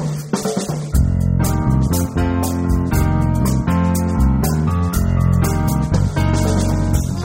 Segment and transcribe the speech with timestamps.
[0.00, 0.49] Thank you.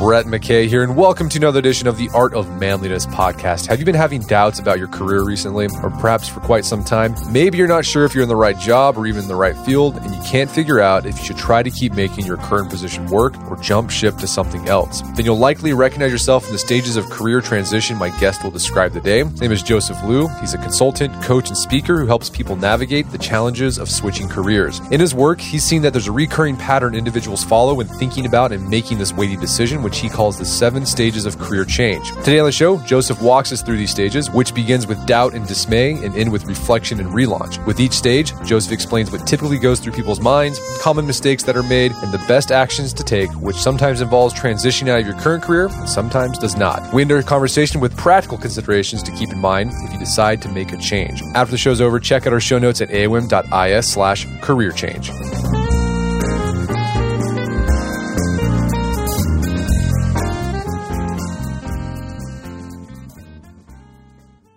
[0.05, 3.65] Brett McKay here, and welcome to another edition of the Art of Manliness podcast.
[3.65, 7.15] Have you been having doubts about your career recently, or perhaps for quite some time?
[7.31, 9.57] Maybe you're not sure if you're in the right job or even in the right
[9.65, 12.69] field, and you can't figure out if you should try to keep making your current
[12.69, 15.01] position work or jump ship to something else.
[15.15, 18.93] Then you'll likely recognize yourself in the stages of career transition my guest will describe
[18.93, 19.23] today.
[19.23, 20.27] His name is Joseph Liu.
[20.39, 24.81] He's a consultant, coach, and speaker who helps people navigate the challenges of switching careers.
[24.91, 28.51] In his work, he's seen that there's a recurring pattern individuals follow when thinking about
[28.51, 32.09] and making this weighty decision, which he calls the seven stages of career change.
[32.23, 35.47] Today on the show, Joseph walks us through these stages, which begins with doubt and
[35.47, 37.63] dismay and end with reflection and relaunch.
[37.65, 41.63] With each stage, Joseph explains what typically goes through people's minds, common mistakes that are
[41.63, 45.43] made, and the best actions to take, which sometimes involves transitioning out of your current
[45.43, 46.93] career and sometimes does not.
[46.93, 50.49] We enter a conversation with practical considerations to keep in mind if you decide to
[50.49, 51.21] make a change.
[51.33, 55.11] After the show's over, check out our show notes at aom.is slash career change.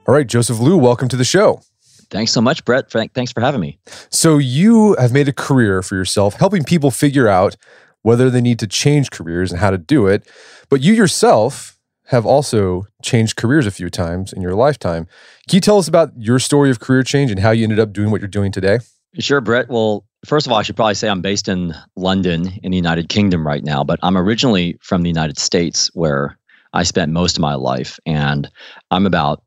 [0.08, 1.60] All right, Joseph Liu, welcome to the show.
[2.08, 2.90] Thanks so much, Brett.
[2.90, 3.78] Thanks for having me.
[4.08, 7.56] So, you have made a career for yourself, helping people figure out
[8.00, 10.26] whether they need to change careers and how to do it.
[10.70, 11.76] But you yourself
[12.06, 15.06] have also changed careers a few times in your lifetime.
[15.46, 17.92] Can you tell us about your story of career change and how you ended up
[17.92, 18.78] doing what you're doing today?
[19.18, 19.68] Sure, Brett.
[19.68, 23.10] Well, first of all, I should probably say I'm based in London in the United
[23.10, 26.38] Kingdom right now, but I'm originally from the United States where
[26.72, 27.98] I spent most of my life.
[28.06, 28.50] And
[28.90, 29.42] I'm about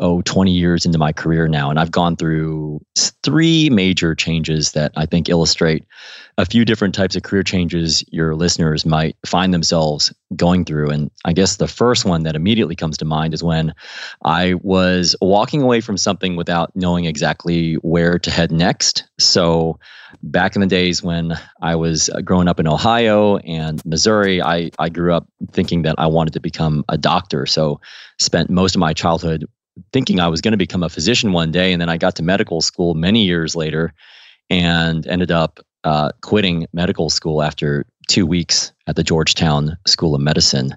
[0.00, 2.80] oh 20 years into my career now and i've gone through
[3.22, 5.84] three major changes that i think illustrate
[6.36, 11.10] a few different types of career changes your listeners might find themselves going through and
[11.24, 13.74] i guess the first one that immediately comes to mind is when
[14.24, 19.78] i was walking away from something without knowing exactly where to head next so
[20.22, 24.70] back in the days when I was uh, growing up in Ohio and Missouri, I,
[24.78, 27.46] I grew up thinking that I wanted to become a doctor.
[27.46, 27.80] So
[28.20, 29.44] spent most of my childhood
[29.92, 31.72] thinking I was going to become a physician one day.
[31.72, 33.92] And then I got to medical school many years later
[34.50, 40.20] and ended up uh, quitting medical school after two weeks at the Georgetown School of
[40.20, 40.76] Medicine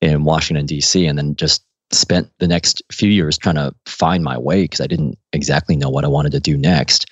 [0.00, 4.38] in Washington, D.C., and then just spent the next few years trying to find my
[4.38, 7.06] way because I didn't exactly know what I wanted to do next.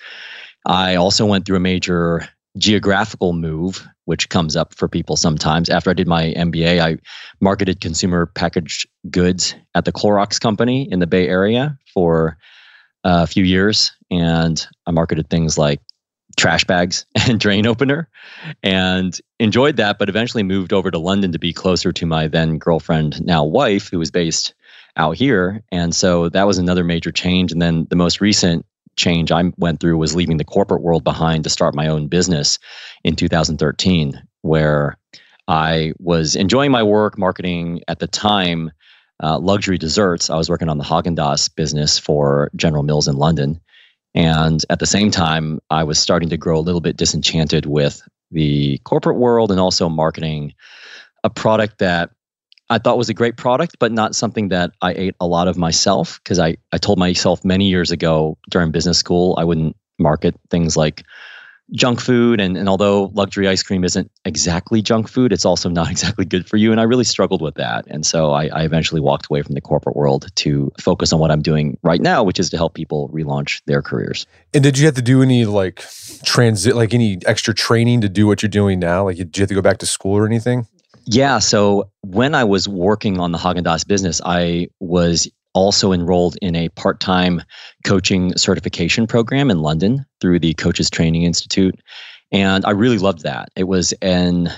[0.65, 2.27] I also went through a major
[2.59, 5.69] geographical move, which comes up for people sometimes.
[5.69, 6.97] After I did my MBA, I
[7.39, 12.37] marketed consumer packaged goods at the Clorox company in the Bay Area for
[13.03, 13.93] uh, a few years.
[14.11, 15.81] And I marketed things like
[16.37, 18.09] trash bags and drain opener
[18.61, 22.57] and enjoyed that, but eventually moved over to London to be closer to my then
[22.57, 24.53] girlfriend, now wife, who was based
[24.95, 25.63] out here.
[25.71, 27.51] And so that was another major change.
[27.51, 28.65] And then the most recent
[28.99, 32.59] change I went through was leaving the corporate world behind to start my own business
[33.03, 34.97] in 2013, where
[35.47, 38.71] I was enjoying my work marketing at the time
[39.21, 40.29] uh, luxury desserts.
[40.29, 43.59] I was working on the Haagen Dazs business for General Mills in London.
[44.15, 48.01] And at the same time, I was starting to grow a little bit disenchanted with
[48.31, 50.53] the corporate world and also marketing
[51.23, 52.11] a product that
[52.69, 55.57] I thought was a great product, but not something that I ate a lot of
[55.57, 60.35] myself because I, I told myself many years ago during business school I wouldn't market
[60.49, 61.03] things like
[61.71, 62.39] junk food.
[62.39, 66.47] And, and although luxury ice cream isn't exactly junk food, it's also not exactly good
[66.47, 66.71] for you.
[66.71, 67.85] And I really struggled with that.
[67.87, 71.31] And so I, I eventually walked away from the corporate world to focus on what
[71.31, 74.25] I'm doing right now, which is to help people relaunch their careers.
[74.53, 75.83] And did you have to do any like
[76.23, 79.05] transit, like any extra training to do what you're doing now?
[79.05, 80.67] Like, did you have to go back to school or anything?
[81.11, 81.39] Yeah.
[81.39, 86.55] So when I was working on the Haagen Dazs business, I was also enrolled in
[86.55, 87.41] a part time
[87.83, 91.79] coaching certification program in London through the Coaches Training Institute.
[92.31, 93.49] And I really loved that.
[93.55, 94.51] It was an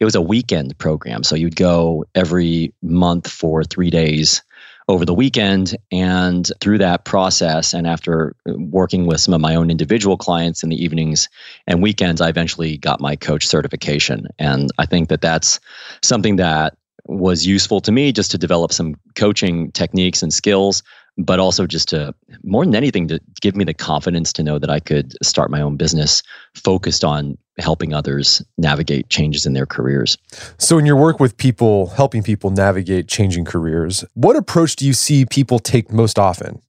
[0.00, 1.24] it was a weekend program.
[1.24, 4.42] So you'd go every month for three days
[4.88, 5.76] over the weekend.
[5.92, 10.62] And through that process, and after uh, working with some of my own individual clients
[10.62, 11.28] in the evenings
[11.66, 14.26] and weekends, I eventually got my coach certification.
[14.38, 15.60] And I think that that's
[16.02, 20.82] something that was useful to me just to develop some coaching techniques and skills
[21.18, 22.14] but also just to
[22.44, 25.60] more than anything to give me the confidence to know that I could start my
[25.60, 26.22] own business
[26.54, 30.16] focused on helping others navigate changes in their careers.
[30.58, 34.92] So in your work with people helping people navigate changing careers, what approach do you
[34.92, 36.62] see people take most often?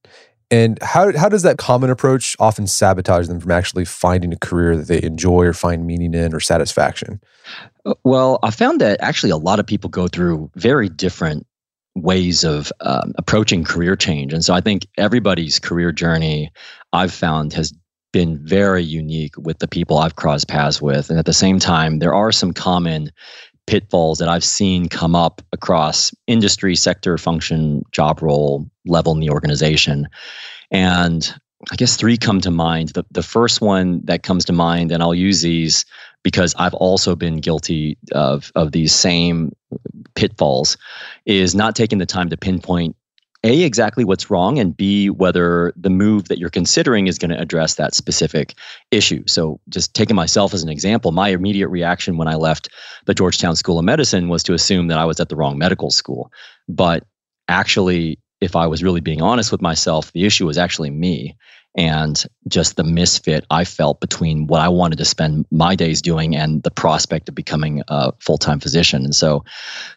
[0.50, 4.76] And how how does that common approach often sabotage them from actually finding a career
[4.76, 7.20] that they enjoy or find meaning in or satisfaction?
[7.86, 11.46] Uh, well, I found that actually a lot of people go through very different
[11.94, 14.32] ways of um, approaching career change.
[14.32, 16.52] And so I think everybody's career journey
[16.92, 17.72] I've found has
[18.12, 21.10] been very unique with the people I've crossed paths with.
[21.10, 23.10] And at the same time, there are some common
[23.66, 29.30] pitfalls that I've seen come up across industry, sector, function, job role level in the
[29.30, 30.08] organization.
[30.70, 31.32] And
[31.70, 32.90] I guess three come to mind.
[32.90, 35.84] The, the first one that comes to mind, and I'll use these
[36.22, 39.52] because I've also been guilty of, of these same
[40.14, 40.76] pitfalls,
[41.26, 42.96] is not taking the time to pinpoint
[43.42, 47.40] a exactly what's wrong and b whether the move that you're considering is going to
[47.40, 48.54] address that specific
[48.90, 49.22] issue.
[49.26, 52.68] So just taking myself as an example my immediate reaction when i left
[53.06, 55.90] the georgetown school of medicine was to assume that i was at the wrong medical
[55.90, 56.30] school.
[56.68, 57.04] But
[57.48, 61.36] actually if i was really being honest with myself the issue was actually me
[61.76, 66.34] and just the misfit I felt between what I wanted to spend my days doing
[66.34, 69.04] and the prospect of becoming a full-time physician.
[69.04, 69.44] And so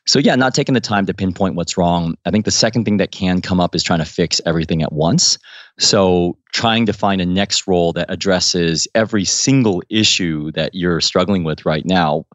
[0.05, 2.15] so yeah, not taking the time to pinpoint what's wrong.
[2.25, 4.93] I think the second thing that can come up is trying to fix everything at
[4.93, 5.39] once.
[5.79, 11.43] So trying to find a next role that addresses every single issue that you're struggling
[11.43, 12.27] with right now,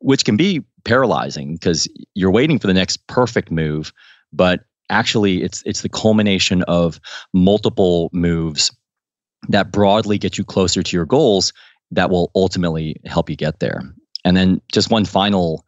[0.00, 3.92] which can be paralyzing because you're waiting for the next perfect move,
[4.32, 4.60] but
[4.90, 7.00] actually it's it's the culmination of
[7.32, 8.70] multiple moves
[9.48, 11.52] that broadly get you closer to your goals
[11.90, 13.82] that will ultimately help you get there.
[14.24, 15.64] And then just one final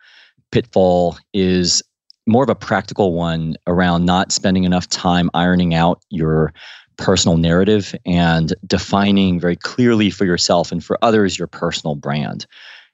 [0.51, 1.83] pitfall is
[2.27, 6.53] more of a practical one around not spending enough time ironing out your
[6.97, 12.47] personal narrative and defining very clearly for yourself and for others your personal brand.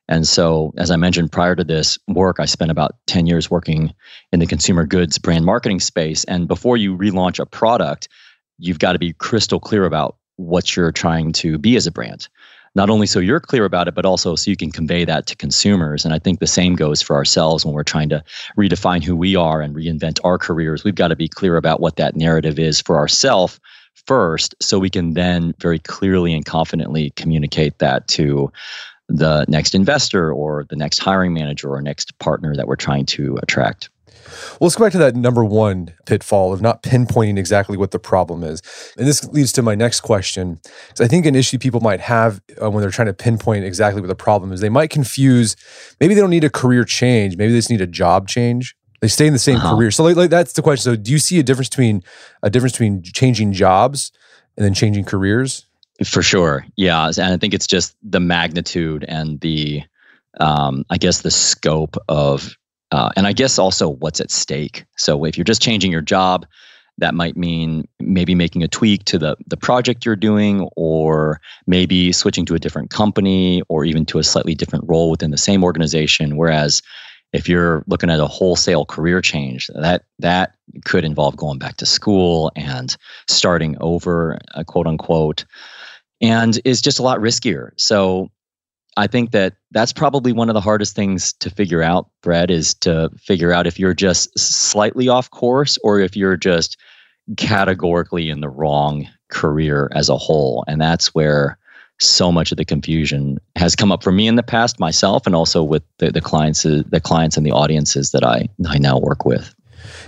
[0.09, 3.93] And so, as I mentioned prior to this work, I spent about 10 years working
[4.33, 6.25] in the consumer goods brand marketing space.
[6.25, 8.09] And before you relaunch a product,
[8.59, 12.29] you've got to be crystal clear about what you're trying to be as a brand.
[12.75, 15.37] Not only so you're clear about it, but also so you can convey that to
[15.37, 16.05] consumers.
[16.05, 18.23] And I think the same goes for ourselves when we're trying to
[18.57, 20.85] redefine who we are and reinvent our careers.
[20.85, 23.59] We've got to be clear about what that narrative is for ourselves
[24.07, 28.53] first, so we can then very clearly and confidently communicate that to
[29.09, 33.39] the next investor or the next hiring manager or next partner that we're trying to
[33.43, 33.89] attract.
[34.61, 37.99] Well, let's go back to that number one pitfall of not pinpointing exactly what the
[37.99, 38.63] problem is.
[38.99, 40.61] And this leads to my next question.
[40.95, 44.01] So I think an issue people might have uh, when they're trying to pinpoint exactly
[44.01, 45.57] what the problem is, they might confuse
[46.01, 48.77] maybe they don't need a career change, maybe they just need a job change.
[49.01, 49.77] They stay in the same uh-huh.
[49.77, 49.91] career.
[49.93, 50.83] So like, like that's the question.
[50.83, 52.03] So do you see a difference between
[52.43, 54.13] a difference between changing jobs
[54.57, 55.68] and then changing careers?
[56.05, 56.65] For sure.
[56.77, 57.07] Yeah.
[57.07, 59.83] And I think it's just the magnitude and the,
[60.39, 62.57] um, I guess, the scope of,
[62.93, 64.85] uh, and I guess also what's at stake.
[64.97, 66.47] So if you're just changing your job,
[66.99, 72.13] that might mean maybe making a tweak to the, the project you're doing, or maybe
[72.13, 75.63] switching to a different company, or even to a slightly different role within the same
[75.63, 76.37] organization.
[76.37, 76.83] Whereas
[77.33, 81.87] if you're looking at a wholesale career change, that that could involve going back to
[81.87, 82.97] school and
[83.29, 85.45] starting over, uh, quote unquote
[86.21, 87.71] and is just a lot riskier.
[87.77, 88.31] So
[88.97, 92.75] I think that that's probably one of the hardest things to figure out, Brett, is
[92.75, 96.77] to figure out if you're just slightly off course or if you're just
[97.37, 100.65] categorically in the wrong career as a whole.
[100.67, 101.59] And that's where
[102.01, 105.35] so much of the confusion has come up for me in the past, myself, and
[105.35, 108.99] also with the, the clients, uh, the clients and the audiences that I, I now
[108.99, 109.55] work with.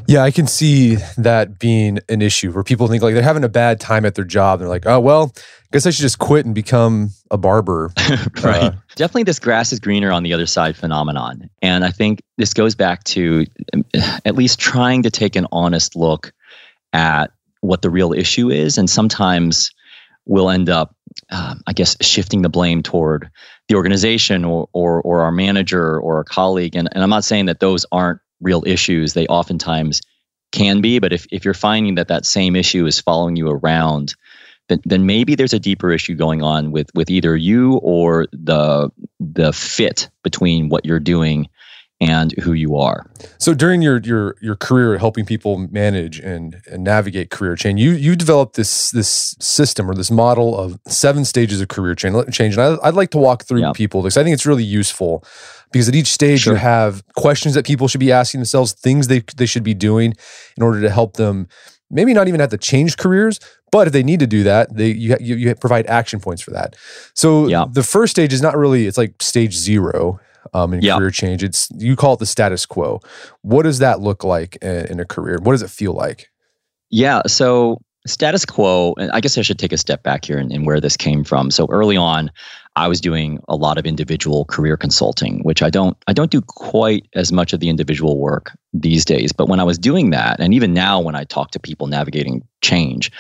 [0.07, 3.49] Yeah, I can see that being an issue where people think like they're having a
[3.49, 4.59] bad time at their job.
[4.59, 7.93] They're like, oh, well, I guess I should just quit and become a barber.
[8.43, 8.63] right.
[8.63, 11.49] Uh, Definitely this grass is greener on the other side phenomenon.
[11.63, 13.85] And I think this goes back to um,
[14.25, 16.33] at least trying to take an honest look
[16.93, 18.79] at what the real issue is.
[18.79, 19.71] And sometimes
[20.27, 20.95] we'll end up,
[21.31, 23.31] uh, I guess, shifting the blame toward
[23.69, 26.75] the organization or, or, or our manager or a colleague.
[26.75, 30.01] And, and I'm not saying that those aren't real issues, they oftentimes
[30.53, 30.99] can be.
[30.99, 34.15] But if, if you're finding that that same issue is following you around,
[34.69, 38.91] then, then maybe there's a deeper issue going on with, with either you or the,
[39.19, 41.49] the fit between what you're doing
[42.01, 43.05] and who you are.
[43.39, 47.93] So during your your your career helping people manage and, and navigate career change, you
[47.93, 52.35] you developed this this system or this model of seven stages of career change.
[52.35, 53.73] Change, and I, would like to walk through yeah.
[53.73, 55.25] people because I think it's really useful
[55.73, 56.55] because at each stage sure.
[56.55, 60.15] you have questions that people should be asking themselves, things they they should be doing
[60.57, 61.49] in order to help them.
[61.93, 63.41] Maybe not even have to change careers,
[63.73, 66.53] but if they need to do that, they you you, you provide action points for
[66.53, 66.77] that.
[67.15, 67.67] So yeah.
[67.71, 70.21] the first stage is not really it's like stage zero
[70.55, 71.43] um, in career change.
[71.43, 73.01] It's you call it the status quo.
[73.43, 75.39] What does that look like in, in a career?
[75.41, 76.31] What does it feel like?
[76.91, 77.23] Yeah.
[77.27, 80.67] So status quo, and I guess I should take a step back here and, and,
[80.67, 81.51] where this came from.
[81.51, 82.31] So early on,
[82.77, 86.41] I was doing a lot of individual career consulting, which I don't I don't do
[86.41, 89.33] quite as much of the individual work these days.
[89.33, 92.43] But when I was doing that, and even now when I talk to people navigating
[92.63, 93.11] change,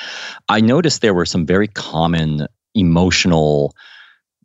[0.48, 3.74] I noticed there were some very common emotional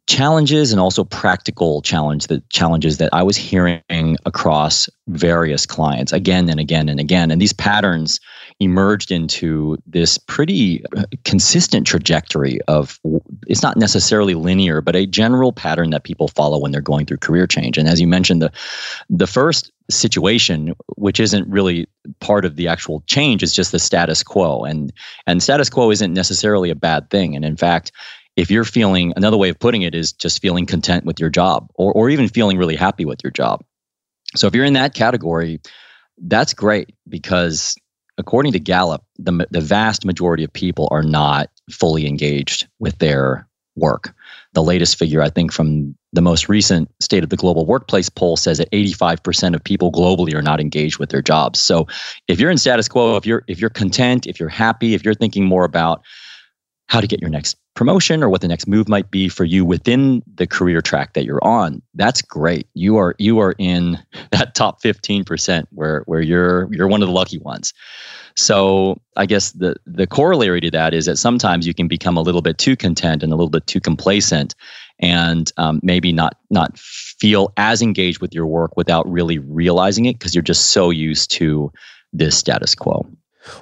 [0.07, 3.81] challenges and also practical challenge the challenges that I was hearing
[4.25, 7.31] across various clients again and again and again.
[7.31, 8.19] And these patterns
[8.59, 12.99] emerged into this pretty uh, consistent trajectory of
[13.47, 17.17] it's not necessarily linear but a general pattern that people follow when they're going through
[17.17, 17.77] career change.
[17.77, 18.51] And as you mentioned the
[19.09, 21.87] the first situation which isn't really
[22.19, 24.63] part of the actual change is just the status quo.
[24.63, 24.93] And
[25.25, 27.35] and status quo isn't necessarily a bad thing.
[27.35, 27.91] And in fact
[28.35, 31.69] if you're feeling another way of putting it is just feeling content with your job
[31.75, 33.63] or, or even feeling really happy with your job.
[34.35, 35.61] So if you're in that category
[36.17, 37.75] that's great because
[38.17, 43.47] according to gallup the, the vast majority of people are not fully engaged with their
[43.75, 44.13] work.
[44.53, 48.37] The latest figure i think from the most recent state of the global workplace poll
[48.37, 51.59] says that 85% of people globally are not engaged with their jobs.
[51.59, 51.87] So
[52.29, 55.13] if you're in status quo if you're if you're content if you're happy if you're
[55.13, 56.03] thinking more about
[56.87, 59.63] how to get your next promotion or what the next move might be for you
[59.65, 62.67] within the career track that you're on that's great.
[62.73, 63.97] You are you are in
[64.31, 67.73] that top 15% where where you're you're one of the lucky ones.
[68.37, 72.21] So i guess the the corollary to that is that sometimes you can become a
[72.21, 74.55] little bit too content and a little bit too complacent
[74.99, 80.19] and um, maybe not not feel as engaged with your work without really realizing it
[80.19, 81.71] because you're just so used to
[82.13, 83.05] this status quo.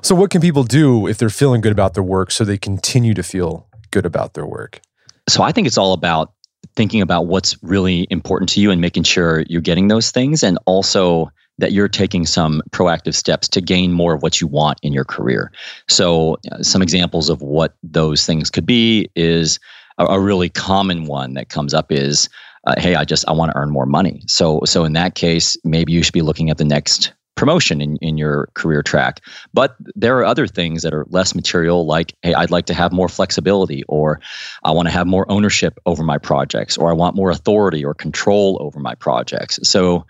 [0.01, 3.13] So, what can people do if they're feeling good about their work so they continue
[3.13, 4.81] to feel good about their work?
[5.29, 6.33] So, I think it's all about
[6.75, 10.57] thinking about what's really important to you and making sure you're getting those things, and
[10.65, 14.91] also that you're taking some proactive steps to gain more of what you want in
[14.91, 15.51] your career.
[15.87, 19.59] So, uh, some examples of what those things could be is
[19.97, 22.29] a, a really common one that comes up is.
[22.65, 24.23] Uh, hey, I just I want to earn more money.
[24.27, 27.97] So so in that case, maybe you should be looking at the next promotion in,
[27.97, 29.21] in your career track.
[29.53, 32.91] But there are other things that are less material, like, hey, I'd like to have
[32.91, 34.19] more flexibility, or
[34.63, 37.93] I want to have more ownership over my projects, or I want more authority or
[37.93, 39.59] control over my projects.
[39.63, 40.05] So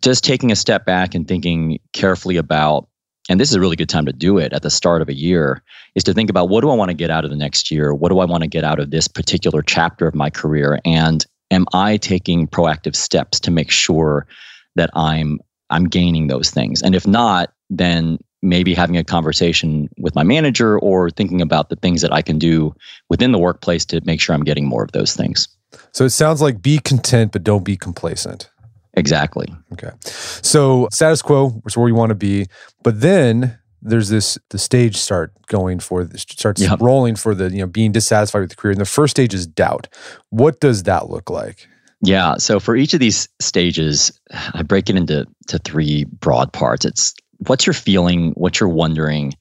[0.00, 2.88] just taking a step back and thinking carefully about
[3.28, 5.14] and this is a really good time to do it at the start of a
[5.14, 5.62] year
[5.94, 7.94] is to think about what do I want to get out of the next year?
[7.94, 10.80] What do I want to get out of this particular chapter of my career?
[10.84, 14.26] And am I taking proactive steps to make sure
[14.74, 15.38] that I'm
[15.72, 16.82] I'm gaining those things.
[16.82, 21.76] And if not, then maybe having a conversation with my manager or thinking about the
[21.76, 22.74] things that I can do
[23.08, 25.48] within the workplace to make sure I'm getting more of those things.
[25.92, 28.50] So it sounds like be content, but don't be complacent.
[28.94, 29.46] Exactly.
[29.72, 29.90] Okay.
[30.02, 32.46] So status quo is where you want to be,
[32.82, 36.80] but then there's this the stage start going for starts yep.
[36.80, 38.72] rolling for the you know being dissatisfied with the career.
[38.72, 39.88] And the first stage is doubt.
[40.30, 41.68] What does that look like?
[42.02, 42.36] Yeah.
[42.38, 44.12] So for each of these stages,
[44.54, 46.84] I break it into to three broad parts.
[46.84, 47.14] It's
[47.46, 49.34] what's your feeling, what you're wondering,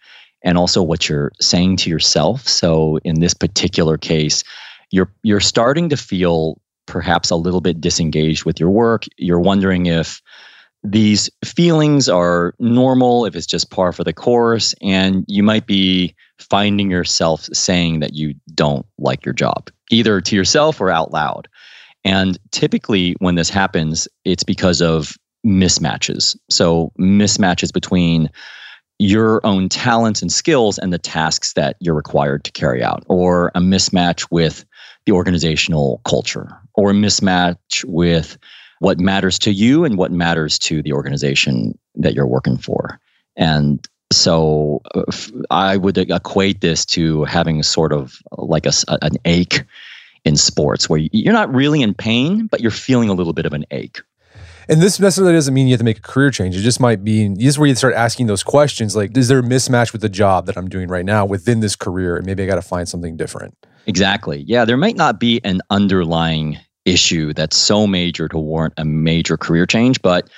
[0.44, 2.48] and also what you're saying to yourself.
[2.48, 4.44] So in this particular case,
[4.92, 9.06] you're you're starting to feel perhaps a little bit disengaged with your work.
[9.18, 10.22] You're wondering if
[10.84, 16.16] these feelings are normal, if it's just par for the course, and you might be
[16.40, 21.48] finding yourself saying that you don't like your job, either to yourself or out loud.
[22.04, 25.16] And typically, when this happens, it's because of
[25.46, 26.36] mismatches.
[26.50, 28.30] So, mismatches between
[29.00, 33.52] your own talents and skills and the tasks that you're required to carry out, or
[33.56, 34.66] a mismatch with
[35.06, 38.38] the organizational culture, or a mismatch with
[38.80, 43.00] what matters to you and what matters to the organization that you're working for.
[43.36, 45.04] And so uh,
[45.50, 49.64] I would equate this to having sort of like a, an ache
[50.26, 53.54] in sports where you're not really in pain, but you're feeling a little bit of
[53.54, 54.02] an ache.
[54.70, 56.56] And this necessarily doesn't mean you have to make a career change.
[56.56, 59.40] It just might be this is where you start asking those questions like, is there
[59.40, 62.16] a mismatch with the job that I'm doing right now within this career?
[62.16, 63.56] And maybe I got to find something different.
[63.88, 64.44] Exactly.
[64.48, 69.38] Yeah, there might not be an underlying issue that's so major to warrant a major
[69.38, 70.30] career change, but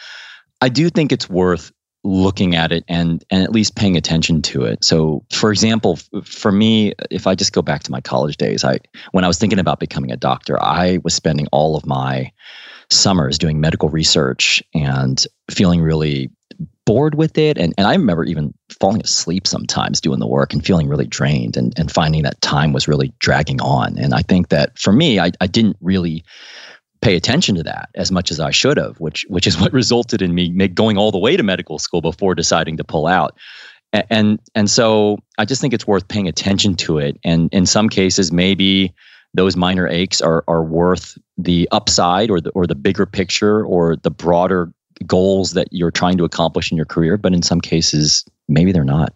[0.61, 1.71] I do think it's worth
[2.03, 4.83] looking at it and and at least paying attention to it.
[4.83, 8.79] So, for example, for me, if I just go back to my college days, I
[9.11, 12.31] when I was thinking about becoming a doctor, I was spending all of my
[12.89, 16.29] summers doing medical research and feeling really
[16.85, 17.57] bored with it.
[17.57, 21.55] And, and I remember even falling asleep sometimes doing the work and feeling really drained
[21.55, 23.97] and, and finding that time was really dragging on.
[23.97, 26.25] And I think that for me, I, I didn't really
[27.03, 30.21] pay attention to that as much as I should have, which which is what resulted
[30.21, 33.37] in me going all the way to medical school before deciding to pull out.
[34.09, 37.19] And and so I just think it's worth paying attention to it.
[37.23, 38.93] And in some cases, maybe
[39.35, 43.95] those minor aches are are worth the upside or the or the bigger picture or
[43.97, 44.73] the broader
[45.05, 47.17] goals that you're trying to accomplish in your career.
[47.17, 49.13] But in some cases, maybe they're not.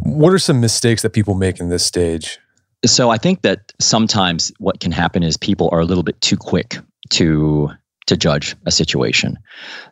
[0.00, 2.38] What are some mistakes that people make in this stage?
[2.84, 6.36] So I think that sometimes what can happen is people are a little bit too
[6.36, 6.78] quick
[7.10, 7.70] to
[8.06, 9.38] to judge a situation.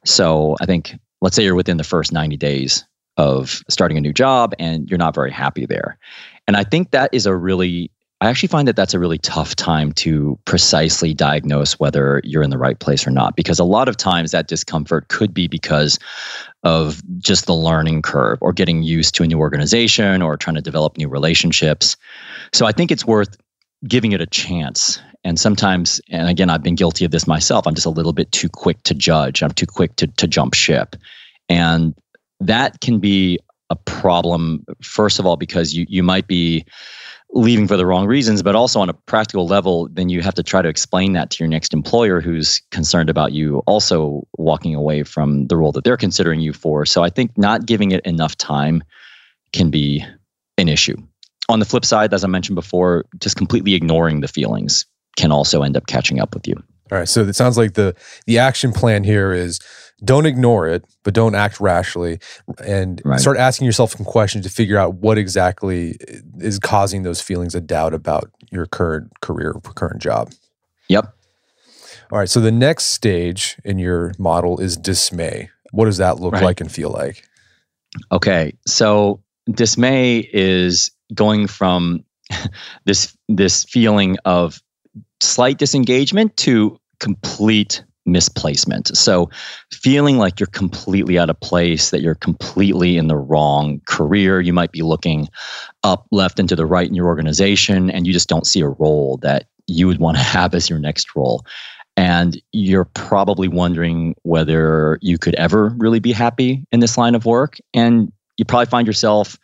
[0.04, 2.84] So I think let's say you're within the first 90 days
[3.16, 5.98] of starting a new job and you're not very happy there.
[6.46, 7.90] And I think that is a really
[8.20, 12.50] I actually find that that's a really tough time to precisely diagnose whether you're in
[12.50, 16.00] the right place or not because a lot of times that discomfort could be because
[16.64, 20.62] of just the learning curve or getting used to a new organization or trying to
[20.62, 21.96] develop new relationships.
[22.52, 23.36] So I think it's worth
[23.86, 25.00] giving it a chance.
[25.24, 28.32] And sometimes, and again, I've been guilty of this myself, I'm just a little bit
[28.32, 29.42] too quick to judge.
[29.42, 30.96] I'm too quick to, to jump ship.
[31.48, 31.94] And
[32.40, 33.38] that can be
[33.70, 36.64] a problem, first of all, because you, you might be
[37.32, 40.42] leaving for the wrong reasons, but also on a practical level, then you have to
[40.42, 45.02] try to explain that to your next employer who's concerned about you also walking away
[45.02, 46.86] from the role that they're considering you for.
[46.86, 48.82] So I think not giving it enough time
[49.52, 50.04] can be
[50.56, 50.96] an issue
[51.48, 54.86] on the flip side, as I mentioned before, just completely ignoring the feelings
[55.16, 56.54] can also end up catching up with you.
[56.90, 57.08] All right.
[57.08, 57.94] So it sounds like the
[58.26, 59.60] the action plan here is
[60.04, 62.20] don't ignore it, but don't act rashly,
[62.64, 63.20] and right.
[63.20, 65.98] start asking yourself some questions to figure out what exactly
[66.38, 70.32] is causing those feelings of doubt about your current career, or current job.
[70.88, 71.12] Yep.
[72.10, 72.28] All right.
[72.28, 75.50] So the next stage in your model is dismay.
[75.72, 76.42] What does that look right.
[76.42, 77.22] like and feel like?
[78.10, 78.54] Okay.
[78.66, 82.04] So dismay is going from
[82.84, 84.60] this this feeling of
[85.20, 88.96] slight disengagement to complete misplacement.
[88.96, 89.30] So
[89.70, 94.40] feeling like you're completely out of place, that you're completely in the wrong career.
[94.40, 95.28] You might be looking
[95.84, 98.68] up, left, and to the right in your organization, and you just don't see a
[98.68, 101.44] role that you would want to have as your next role.
[101.96, 107.26] And you're probably wondering whether you could ever really be happy in this line of
[107.26, 107.58] work.
[107.74, 109.36] And you probably find yourself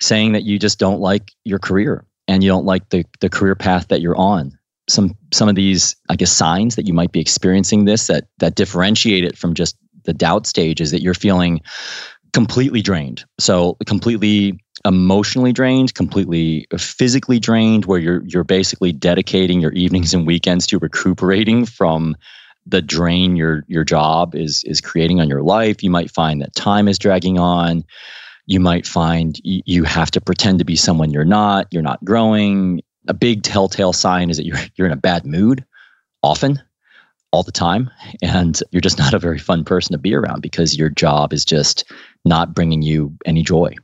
[0.00, 3.54] saying that you just don't like your career and you don't like the, the career
[3.54, 4.58] path that you're on.
[4.88, 8.54] Some some of these, I guess, signs that you might be experiencing this that that
[8.54, 11.60] differentiate it from just the doubt stage is that you're feeling
[12.34, 13.24] completely drained.
[13.38, 20.26] So completely emotionally drained, completely physically drained, where you're you're basically dedicating your evenings and
[20.26, 22.14] weekends to recuperating from
[22.66, 25.82] the drain your your job is is creating on your life.
[25.82, 27.84] You might find that time is dragging on
[28.46, 32.82] you might find you have to pretend to be someone you're not, you're not growing.
[33.08, 35.64] A big telltale sign is that you're, you're in a bad mood
[36.22, 36.62] often,
[37.32, 37.90] all the time.
[38.22, 41.44] And you're just not a very fun person to be around because your job is
[41.44, 41.84] just
[42.24, 43.74] not bringing you any joy.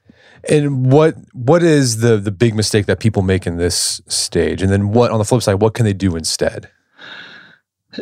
[0.49, 4.63] And what what is the the big mistake that people make in this stage?
[4.63, 6.71] And then what on the flip side, what can they do instead?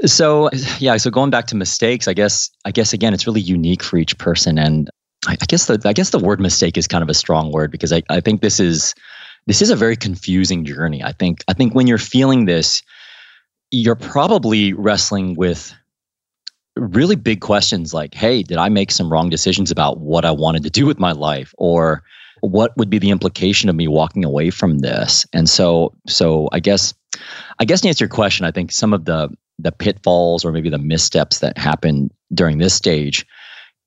[0.07, 3.83] So yeah, so going back to mistakes, I guess I guess again it's really unique
[3.83, 4.89] for each person and
[5.29, 7.71] I, I guess the I guess the word mistake is kind of a strong word
[7.71, 8.95] because I, I think this is
[9.47, 11.03] this is a very confusing journey.
[11.05, 12.83] I think I think when you're feeling this,
[13.71, 15.75] you're probably wrestling with
[16.77, 20.63] really big questions like, hey, did I make some wrong decisions about what I wanted
[20.63, 21.55] to do with my life?
[21.59, 22.03] Or
[22.41, 25.27] what would be the implication of me walking away from this?
[25.35, 26.95] And so so I guess
[27.59, 30.71] I guess to answer your question, I think some of the the pitfalls or maybe
[30.71, 33.27] the missteps that happen during this stage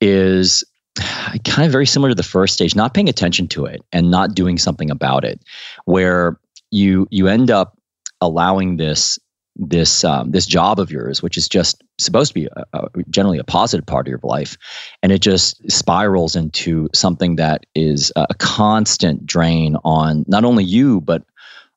[0.02, 0.64] is
[0.96, 4.36] kind of very similar to the first stage, not paying attention to it and not
[4.36, 5.42] doing something about it,
[5.86, 6.38] where
[6.72, 7.78] you you end up
[8.20, 9.20] allowing this
[9.56, 13.38] this um, this job of yours, which is just supposed to be a, a, generally
[13.38, 14.58] a positive part of your life,
[15.04, 21.02] and it just spirals into something that is a constant drain on not only you
[21.02, 21.24] but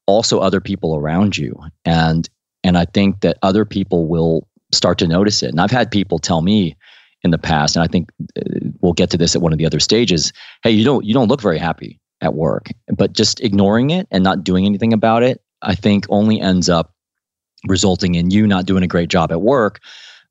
[0.07, 2.29] also other people around you, and
[2.63, 5.51] and I think that other people will start to notice it.
[5.51, 6.77] And I've had people tell me
[7.25, 8.43] in the past, and I think uh,
[8.81, 10.33] we'll get to this at one of the other stages.
[10.63, 14.23] Hey, you don't you don't look very happy at work, but just ignoring it and
[14.23, 16.95] not doing anything about it, I think only ends up
[17.67, 19.81] resulting in you not doing a great job at work,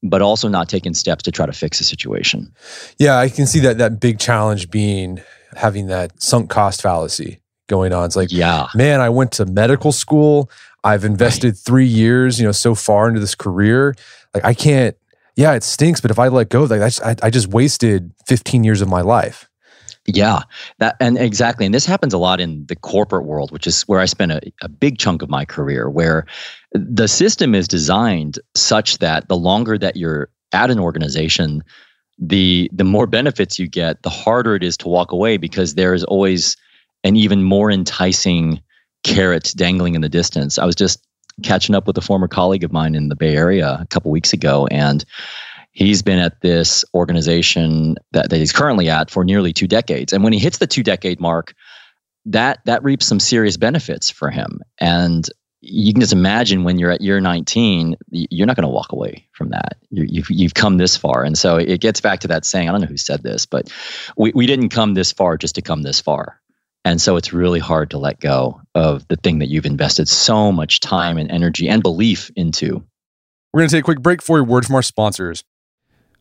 [0.03, 2.53] but also not taking steps to try to fix the situation.
[2.99, 5.21] Yeah, I can see that that big challenge being
[5.55, 8.05] having that sunk cost fallacy going on.
[8.05, 10.49] It's like, yeah, man, I went to medical school.
[10.83, 11.57] I've invested right.
[11.57, 13.95] three years, you know, so far into this career.
[14.33, 14.95] Like, I can't.
[15.35, 18.11] Yeah, it stinks, but if I let go, like I just, I, I just wasted
[18.27, 19.49] 15 years of my life.
[20.05, 20.41] Yeah,
[20.79, 24.01] that and exactly, and this happens a lot in the corporate world, which is where
[24.01, 25.89] I spent a, a big chunk of my career.
[25.89, 26.25] Where
[26.73, 31.63] the system is designed such that the longer that you're at an organization,
[32.19, 35.93] the the more benefits you get, the harder it is to walk away because there
[35.93, 36.57] is always
[37.05, 38.61] an even more enticing
[39.05, 40.57] carrot dangling in the distance.
[40.57, 41.01] I was just
[41.41, 44.33] catching up with a former colleague of mine in the Bay Area a couple weeks
[44.33, 45.03] ago, and
[45.73, 50.13] He's been at this organization that, that he's currently at for nearly two decades.
[50.13, 51.55] And when he hits the two decade mark,
[52.25, 54.61] that that reaps some serious benefits for him.
[54.79, 55.27] And
[55.61, 59.27] you can just imagine when you're at year 19, you're not going to walk away
[59.31, 59.77] from that.
[59.89, 61.23] you have you've, you've come this far.
[61.23, 63.71] And so it gets back to that saying, I don't know who said this, but
[64.15, 66.39] we, we didn't come this far just to come this far.
[66.85, 70.51] And so it's really hard to let go of the thing that you've invested so
[70.51, 72.83] much time and energy and belief into.
[73.53, 75.43] We're going to take a quick break for a word from our sponsors.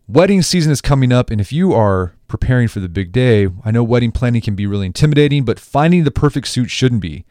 [0.07, 3.71] Wedding season is coming up, and if you are preparing for the big day, I
[3.71, 7.25] know wedding planning can be really intimidating, but finding the perfect suit shouldn't be.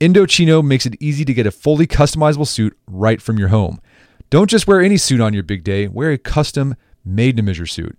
[0.00, 3.80] Indochino makes it easy to get a fully customizable suit right from your home.
[4.28, 7.66] Don't just wear any suit on your big day, wear a custom made to measure
[7.66, 7.98] suit.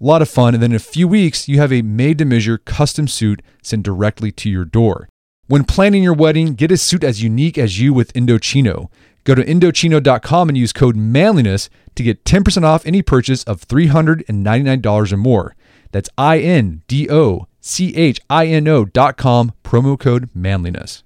[0.00, 0.54] A lot of fun.
[0.54, 3.82] And then in a few weeks, you have a made to measure custom suit sent
[3.82, 5.08] directly to your door.
[5.46, 8.90] When planning your wedding, get a suit as unique as you with Indochino.
[9.24, 15.12] Go to Indochino.com and use code manliness to get 10% off any purchase of $399
[15.12, 15.56] or more.
[15.92, 21.02] That's I N D O C H I N O.com, promo code manliness.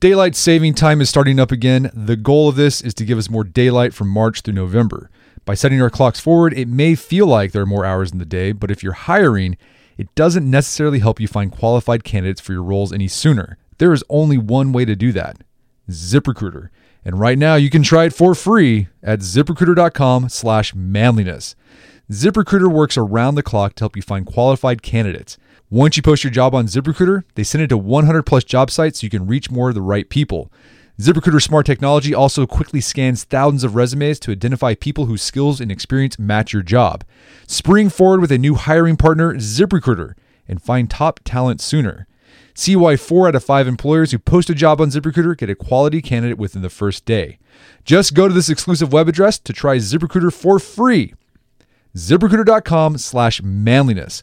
[0.00, 1.90] Daylight saving time is starting up again.
[1.94, 5.10] The goal of this is to give us more daylight from March through November.
[5.44, 8.24] By setting our clocks forward, it may feel like there are more hours in the
[8.24, 9.58] day, but if you're hiring,
[9.98, 13.58] it doesn't necessarily help you find qualified candidates for your roles any sooner.
[13.78, 15.38] There is only one way to do that
[15.90, 16.70] ZipRecruiter.
[17.04, 21.54] And right now you can try it for free at ziprecruiter.com slash manliness.
[22.10, 25.36] ZipRecruiter works around the clock to help you find qualified candidates.
[25.70, 29.00] Once you post your job on ZipRecruiter, they send it to 100 plus job sites
[29.00, 30.50] so you can reach more of the right people.
[31.00, 35.72] ZipRecruiter smart technology also quickly scans thousands of resumes to identify people whose skills and
[35.72, 37.02] experience match your job.
[37.48, 40.14] Spring forward with a new hiring partner, ZipRecruiter,
[40.46, 42.06] and find top talent sooner.
[42.54, 45.56] See why four out of five employers who post a job on ZipRecruiter get a
[45.56, 47.40] quality candidate within the first day.
[47.84, 51.12] Just go to this exclusive web address to try ZipRecruiter for free.
[51.96, 54.22] ZipRecruiter.com slash manliness.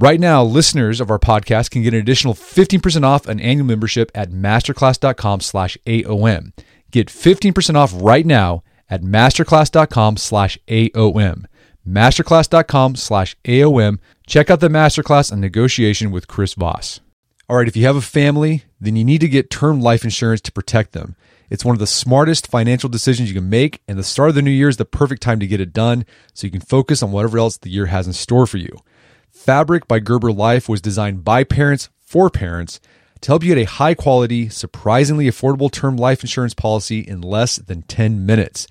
[0.00, 4.10] Right now, listeners of our podcast can get an additional 15% off an annual membership
[4.14, 6.52] at masterclass.com slash AOM.
[6.90, 11.44] Get 15% off right now at masterclass.com slash AOM.
[11.86, 13.98] Masterclass.com slash AOM
[14.30, 17.00] Check out the masterclass on negotiation with Chris Voss.
[17.48, 20.40] All right, if you have a family, then you need to get term life insurance
[20.42, 21.16] to protect them.
[21.50, 24.42] It's one of the smartest financial decisions you can make, and the start of the
[24.42, 27.10] new year is the perfect time to get it done so you can focus on
[27.10, 28.78] whatever else the year has in store for you.
[29.40, 32.78] Fabric by Gerber Life was designed by parents for parents.
[33.22, 37.56] to help you get a high quality, surprisingly affordable term life insurance policy in less
[37.56, 38.66] than 10 minutes.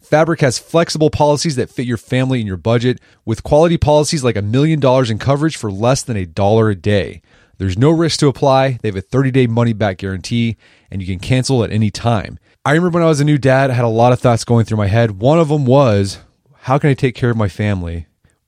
[0.00, 4.36] Fabric has flexible policies that fit your family and your budget, with quality policies like
[4.36, 7.20] a million dollars in coverage for less than a dollar a day.
[7.58, 8.78] There's no risk to apply.
[8.80, 10.56] They have a 30 day money back guarantee,
[10.88, 12.38] and you can cancel at any time.
[12.64, 14.66] I remember when I was a new dad, I had a lot of thoughts going
[14.66, 15.20] through my head.
[15.20, 16.20] One of them was,
[16.60, 18.06] how can I take care of my family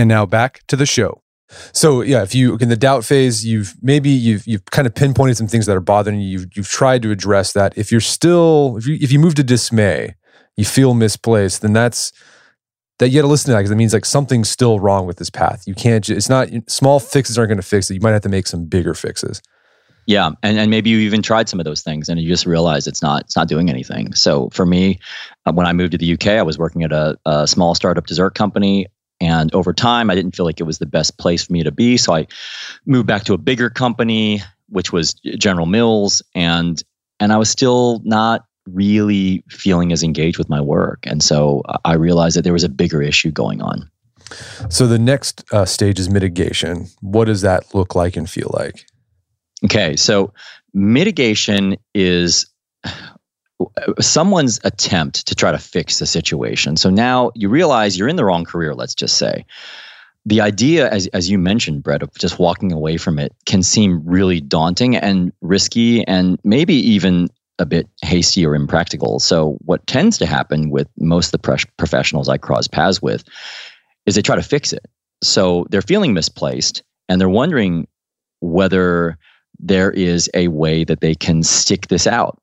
[0.00, 1.20] And now back to the show.
[1.72, 5.36] So yeah, if you in the doubt phase, you've maybe you've you've kind of pinpointed
[5.36, 6.26] some things that are bothering you.
[6.26, 7.76] You've you've tried to address that.
[7.76, 10.14] If you're still if you if you move to dismay,
[10.56, 12.12] you feel misplaced, then that's
[12.98, 15.18] that you got to listen to that because it means like something's still wrong with
[15.18, 15.64] this path.
[15.66, 16.02] You can't.
[16.02, 17.94] Just, it's not small fixes aren't going to fix it.
[17.94, 19.42] You might have to make some bigger fixes.
[20.06, 22.86] Yeah, and and maybe you even tried some of those things and you just realize
[22.86, 24.14] it's not it's not doing anything.
[24.14, 24.98] So for me,
[25.44, 28.06] uh, when I moved to the UK, I was working at a, a small startup
[28.06, 28.86] dessert company.
[29.20, 31.70] And over time, I didn't feel like it was the best place for me to
[31.70, 31.96] be.
[31.96, 32.26] So I
[32.86, 36.82] moved back to a bigger company, which was General Mills, and
[37.18, 41.00] and I was still not really feeling as engaged with my work.
[41.04, 43.90] And so I realized that there was a bigger issue going on.
[44.68, 46.86] So the next uh, stage is mitigation.
[47.00, 48.86] What does that look like and feel like?
[49.64, 50.32] Okay, so
[50.72, 52.46] mitigation is
[54.00, 56.76] someone's attempt to try to fix the situation.
[56.76, 59.44] So now you realize you're in the wrong career, let's just say.
[60.26, 64.02] The idea, as, as you mentioned, Brett, of just walking away from it can seem
[64.04, 69.18] really daunting and risky and maybe even a bit hasty or impractical.
[69.18, 73.24] So, what tends to happen with most of the professionals I cross paths with
[74.06, 74.86] is they try to fix it.
[75.22, 77.86] So, they're feeling misplaced and they're wondering
[78.40, 79.18] whether
[79.58, 82.39] there is a way that they can stick this out.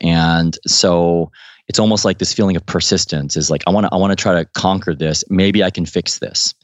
[0.00, 1.30] And so
[1.68, 4.16] it's almost like this feeling of persistence is like, I want to, I want to
[4.16, 5.22] try to conquer this.
[5.28, 6.54] Maybe I can fix this.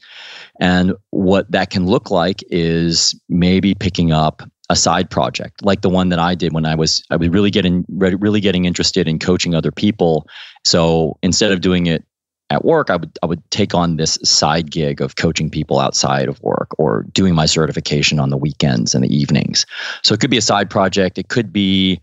[0.59, 5.89] And what that can look like is maybe picking up a side project like the
[5.89, 9.19] one that I did when I was I was really getting really getting interested in
[9.19, 10.27] coaching other people.
[10.63, 12.03] So instead of doing it
[12.49, 16.27] at work, I would I would take on this side gig of coaching people outside
[16.27, 19.67] of work or doing my certification on the weekends and the evenings.
[20.03, 21.19] So it could be a side project.
[21.19, 21.99] It could be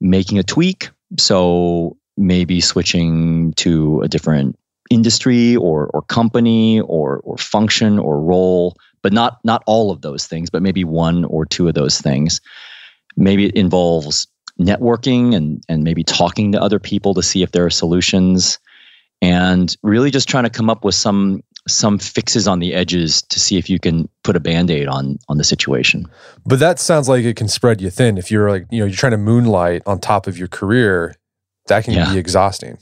[0.00, 0.90] making a tweak.
[1.18, 4.56] So maybe switching to a different
[4.90, 10.26] industry or or company or or function or role, but not not all of those
[10.26, 12.40] things, but maybe one or two of those things.
[13.16, 14.26] Maybe it involves
[14.60, 18.58] networking and and maybe talking to other people to see if there are solutions
[19.22, 23.38] and really just trying to come up with some some fixes on the edges to
[23.38, 26.06] see if you can put a band-aid on on the situation.
[26.46, 28.18] But that sounds like it can spread you thin.
[28.18, 31.14] If you're like you know you're trying to moonlight on top of your career
[31.66, 32.12] that can yeah.
[32.12, 32.78] be exhausting.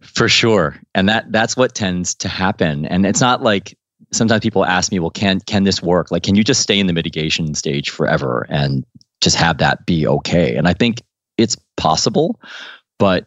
[0.00, 0.76] For sure.
[0.94, 2.86] And that that's what tends to happen.
[2.86, 3.76] And it's not like
[4.12, 6.10] sometimes people ask me well can can this work?
[6.10, 8.84] Like can you just stay in the mitigation stage forever and
[9.20, 10.56] just have that be okay?
[10.56, 11.02] And i think
[11.36, 12.38] it's possible
[12.98, 13.26] but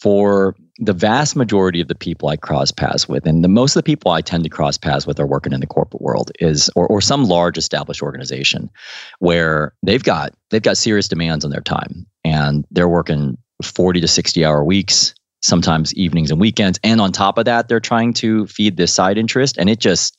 [0.00, 3.80] for the vast majority of the people I cross paths with, and the most of
[3.80, 6.70] the people I tend to cross paths with are working in the corporate world, is
[6.76, 8.70] or, or some large established organization
[9.18, 14.08] where they've got they've got serious demands on their time and they're working 40 to
[14.08, 16.78] 60 hour weeks, sometimes evenings and weekends.
[16.84, 19.58] And on top of that, they're trying to feed this side interest.
[19.58, 20.16] And it just,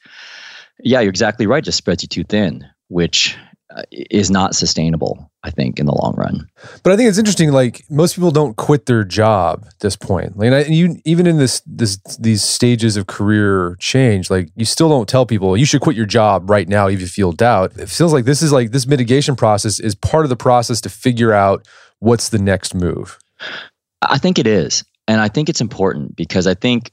[0.80, 3.38] yeah, you're exactly right, just spreads you too thin, which
[3.76, 6.50] Uh, is not sustainable i think in the long run.
[6.82, 10.36] But i think it's interesting like most people don't quit their job at this point.
[10.36, 15.08] Like you even in this this these stages of career change like you still don't
[15.08, 17.78] tell people you should quit your job right now if you feel doubt.
[17.78, 20.90] It feels like this is like this mitigation process is part of the process to
[20.90, 21.68] figure out
[22.00, 23.20] what's the next move.
[24.02, 24.84] I think it is.
[25.08, 26.92] And i think it's important because i think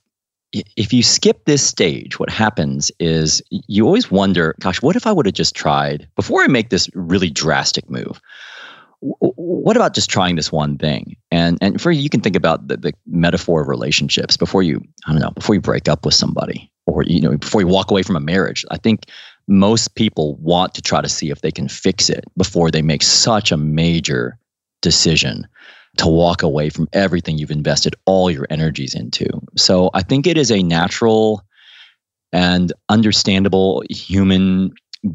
[0.76, 5.12] if you skip this stage, what happens is you always wonder, gosh, what if I
[5.12, 8.20] would have just tried before I make this really drastic move?
[9.00, 11.16] What about just trying this one thing?
[11.30, 15.12] And and for you can think about the, the metaphor of relationships before you, I
[15.12, 18.02] don't know, before you break up with somebody or you know, before you walk away
[18.02, 18.64] from a marriage.
[18.70, 19.06] I think
[19.48, 23.02] most people want to try to see if they can fix it before they make
[23.02, 24.38] such a major
[24.82, 25.46] decision
[25.96, 29.26] to walk away from everything you've invested all your energies into.
[29.56, 31.42] So I think it is a natural
[32.32, 34.72] and understandable human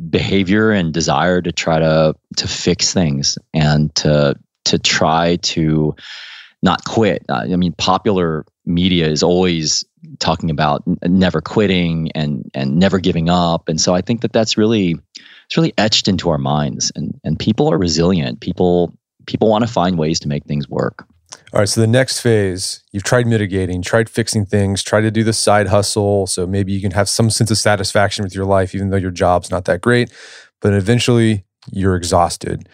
[0.10, 5.96] behavior and desire to try to to fix things and to to try to
[6.64, 7.26] not quit.
[7.28, 9.84] Uh, I mean, popular media is always
[10.20, 14.58] talking about never quitting and and never giving up, and so I think that that's
[14.58, 14.96] really
[15.46, 18.40] it's really etched into our minds, and and people are resilient.
[18.40, 18.94] People
[19.26, 21.06] people want to find ways to make things work.
[21.54, 25.24] All right, so the next phase, you've tried mitigating, tried fixing things, tried to do
[25.24, 26.28] the side hustle.
[26.28, 29.12] So maybe you can have some sense of satisfaction with your life, even though your
[29.12, 30.12] job's not that great.
[30.62, 32.68] But eventually you're exhausted.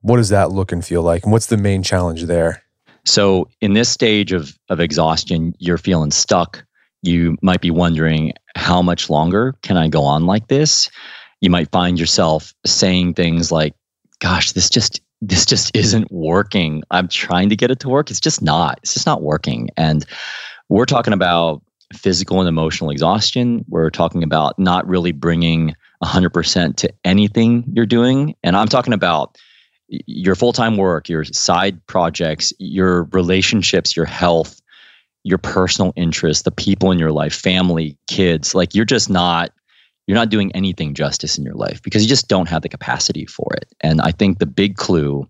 [0.00, 1.24] What does that look and feel like?
[1.24, 2.62] And what's the main challenge there?
[3.04, 6.64] So, in this stage of, of exhaustion, you're feeling stuck.
[7.02, 10.88] You might be wondering, how much longer can I go on like this?
[11.40, 13.74] You might find yourself saying things like,
[14.20, 16.82] gosh, this just this just isn't working.
[16.90, 18.10] I'm trying to get it to work.
[18.10, 18.80] It's just not.
[18.82, 19.70] It's just not working.
[19.76, 20.04] And
[20.68, 21.62] we're talking about
[21.94, 23.64] physical and emotional exhaustion.
[23.68, 28.34] We're talking about not really bringing 100% to anything you're doing.
[28.42, 29.38] And I'm talking about
[29.88, 34.60] your full time work, your side projects, your relationships, your health,
[35.22, 38.56] your personal interests, the people in your life, family, kids.
[38.56, 39.52] Like you're just not
[40.06, 43.26] you're not doing anything justice in your life because you just don't have the capacity
[43.26, 43.72] for it.
[43.80, 45.28] And I think the big clue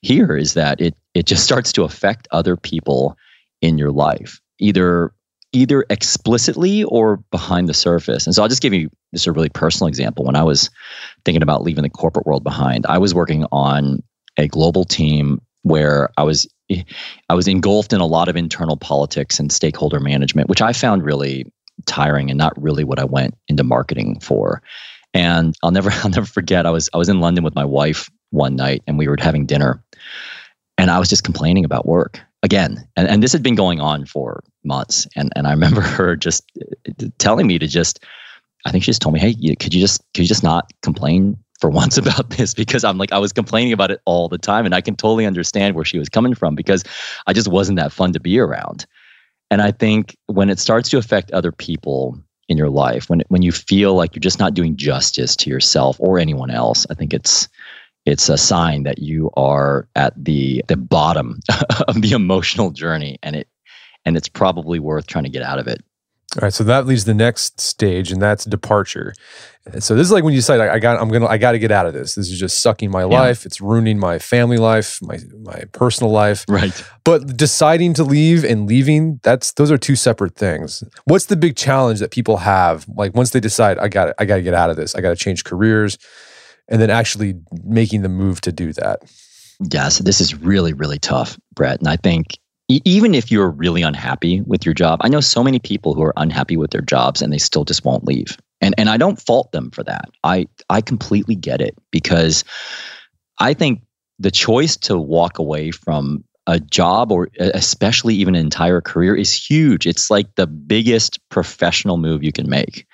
[0.00, 3.16] here is that it it just starts to affect other people
[3.60, 5.12] in your life, either
[5.52, 8.26] either explicitly or behind the surface.
[8.26, 10.24] And so I'll just give you this a really personal example.
[10.24, 10.68] When I was
[11.24, 14.02] thinking about leaving the corporate world behind, I was working on
[14.36, 16.46] a global team where I was
[17.30, 21.02] I was engulfed in a lot of internal politics and stakeholder management, which I found
[21.02, 21.50] really
[21.86, 24.62] tiring and not really what I went into marketing for.
[25.14, 28.10] And I'll never I'll never forget I was I was in London with my wife
[28.30, 29.82] one night and we were having dinner
[30.76, 32.86] and I was just complaining about work again.
[32.96, 36.44] And and this had been going on for months and and I remember her just
[36.60, 38.04] uh, telling me to just
[38.64, 41.36] I think she just told me, "Hey, could you just could you just not complain
[41.60, 44.64] for once about this because I'm like I was complaining about it all the time
[44.64, 46.84] and I can totally understand where she was coming from because
[47.26, 48.86] I just wasn't that fun to be around.
[49.50, 53.42] And I think when it starts to affect other people in your life, when when
[53.42, 57.14] you feel like you're just not doing justice to yourself or anyone else, I think
[57.14, 57.48] it's
[58.04, 61.40] it's a sign that you are at the the bottom
[61.88, 63.48] of the emotional journey and it
[64.04, 65.84] and it's probably worth trying to get out of it.
[66.38, 69.12] All right, so that leads the next stage, and that's departure.
[69.80, 71.72] So this is like when you decide, I got, I'm gonna, I got to get
[71.72, 72.14] out of this.
[72.14, 73.06] This is just sucking my yeah.
[73.06, 73.44] life.
[73.44, 76.44] It's ruining my family life, my my personal life.
[76.48, 76.84] Right.
[77.02, 80.84] But deciding to leave and leaving, that's those are two separate things.
[81.06, 82.86] What's the big challenge that people have?
[82.88, 84.94] Like once they decide, I got, I got to get out of this.
[84.94, 85.98] I got to change careers,
[86.68, 89.02] and then actually making the move to do that.
[89.72, 91.80] Yeah, so this is really, really tough, Brett.
[91.80, 95.58] And I think even if you're really unhappy with your job, I know so many
[95.58, 98.36] people who are unhappy with their jobs and they still just won't leave.
[98.60, 100.10] And and I don't fault them for that.
[100.24, 102.44] I I completely get it because
[103.38, 103.82] I think
[104.18, 109.32] the choice to walk away from a job or especially even an entire career is
[109.32, 109.86] huge.
[109.86, 112.86] It's like the biggest professional move you can make.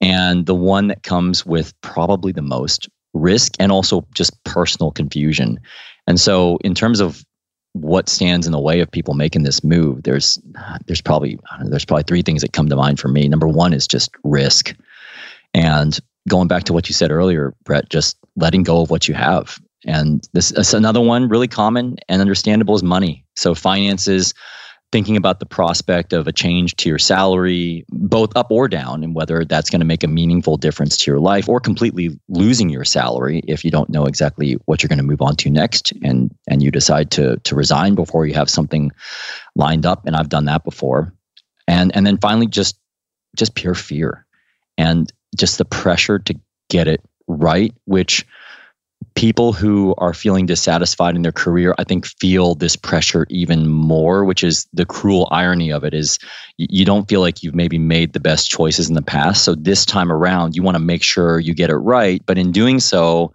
[0.00, 5.58] And the one that comes with probably the most risk and also just personal confusion.
[6.06, 7.24] And so in terms of
[7.80, 10.38] what stands in the way of people making this move there's
[10.86, 13.28] there's probably know, there's probably three things that come to mind for me.
[13.28, 14.74] Number one is just risk.
[15.54, 19.14] And going back to what you said earlier brett just letting go of what you
[19.14, 19.60] have.
[19.86, 23.24] And this is another one really common and understandable is money.
[23.36, 24.34] So finances
[24.92, 29.14] thinking about the prospect of a change to your salary, both up or down, and
[29.14, 32.84] whether that's going to make a meaningful difference to your life or completely losing your
[32.84, 35.92] salary if you don't know exactly what you're going to move on to next.
[36.02, 38.92] And and you decide to to resign before you have something
[39.54, 40.06] lined up.
[40.06, 41.12] And I've done that before.
[41.66, 42.78] And and then finally just
[43.36, 44.26] just pure fear
[44.78, 46.34] and just the pressure to
[46.68, 48.26] get it right, which
[49.14, 54.24] people who are feeling dissatisfied in their career i think feel this pressure even more
[54.24, 56.18] which is the cruel irony of it is
[56.58, 59.84] you don't feel like you've maybe made the best choices in the past so this
[59.84, 63.32] time around you want to make sure you get it right but in doing so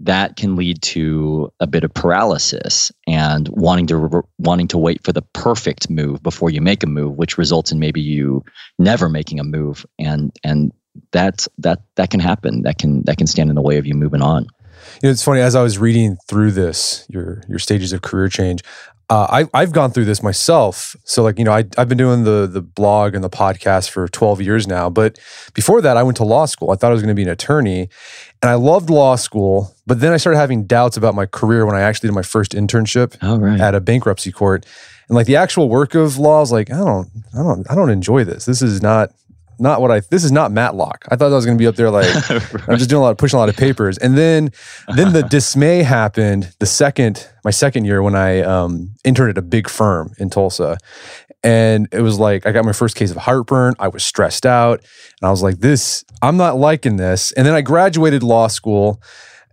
[0.00, 5.12] that can lead to a bit of paralysis and wanting to wanting to wait for
[5.12, 8.42] the perfect move before you make a move which results in maybe you
[8.78, 10.72] never making a move and and
[11.12, 13.94] that's that that can happen that can that can stand in the way of you
[13.94, 14.46] moving on
[15.02, 18.28] you know, it's funny as I was reading through this, your your stages of career
[18.28, 18.62] change.
[19.08, 20.94] Uh, I, I've gone through this myself.
[21.02, 24.06] So, like, you know, I, I've been doing the the blog and the podcast for
[24.06, 24.88] 12 years now.
[24.88, 25.18] But
[25.52, 26.70] before that, I went to law school.
[26.70, 27.88] I thought I was going to be an attorney,
[28.42, 29.74] and I loved law school.
[29.86, 32.52] But then I started having doubts about my career when I actually did my first
[32.52, 33.60] internship oh, right.
[33.60, 34.64] at a bankruptcy court.
[35.08, 37.90] And like the actual work of law is like, I don't, I don't, I don't
[37.90, 38.44] enjoy this.
[38.44, 39.12] This is not
[39.60, 40.00] not what I.
[40.00, 41.04] This is not Matlock.
[41.10, 42.08] I thought I was going to be up there like
[42.68, 44.52] I'm just doing a lot, of pushing a lot of papers, and then
[44.96, 49.42] then the dismay happened the second my second year when I um, interned at a
[49.42, 50.78] big firm in Tulsa,
[51.42, 53.74] and it was like I got my first case of heartburn.
[53.78, 57.54] I was stressed out, and I was like, "This, I'm not liking this." And then
[57.54, 59.00] I graduated law school,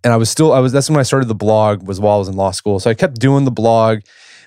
[0.04, 0.72] and I was still I was.
[0.72, 1.88] That's when I started the blog.
[1.88, 4.00] Was while I was in law school, so I kept doing the blog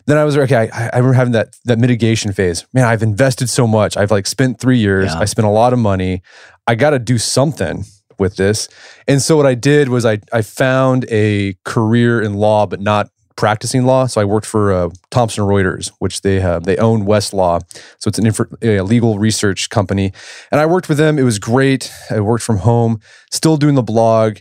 [0.06, 0.70] then I was like, okay.
[0.72, 2.66] I, I, remember having that that mitigation phase.
[2.72, 3.96] Man, I've invested so much.
[3.96, 5.12] I've like spent three years.
[5.12, 5.20] Yeah.
[5.20, 6.22] I spent a lot of money.
[6.66, 7.84] I got to do something
[8.18, 8.68] with this.
[9.06, 13.10] And so what I did was I I found a career in law, but not
[13.40, 14.04] practicing law.
[14.04, 16.64] So I worked for uh, Thomson Reuters, which they have.
[16.64, 17.62] They own Westlaw,
[17.98, 20.12] so it's an info, a legal research company.
[20.52, 21.18] And I worked with them.
[21.18, 21.90] It was great.
[22.10, 24.40] I worked from home, still doing the blog,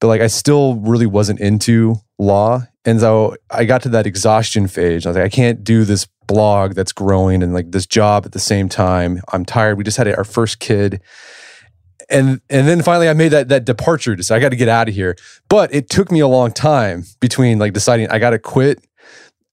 [0.00, 2.62] but like I still really wasn't into law.
[2.86, 5.04] And so I got to that exhaustion phase.
[5.04, 8.32] I was like, I can't do this blog that's growing and like this job at
[8.32, 9.20] the same time.
[9.30, 9.76] I'm tired.
[9.76, 11.02] We just had our first kid.
[12.10, 14.68] And and then finally I made that that departure to say I got to get
[14.68, 15.16] out of here.
[15.48, 18.82] But it took me a long time between like deciding I got to quit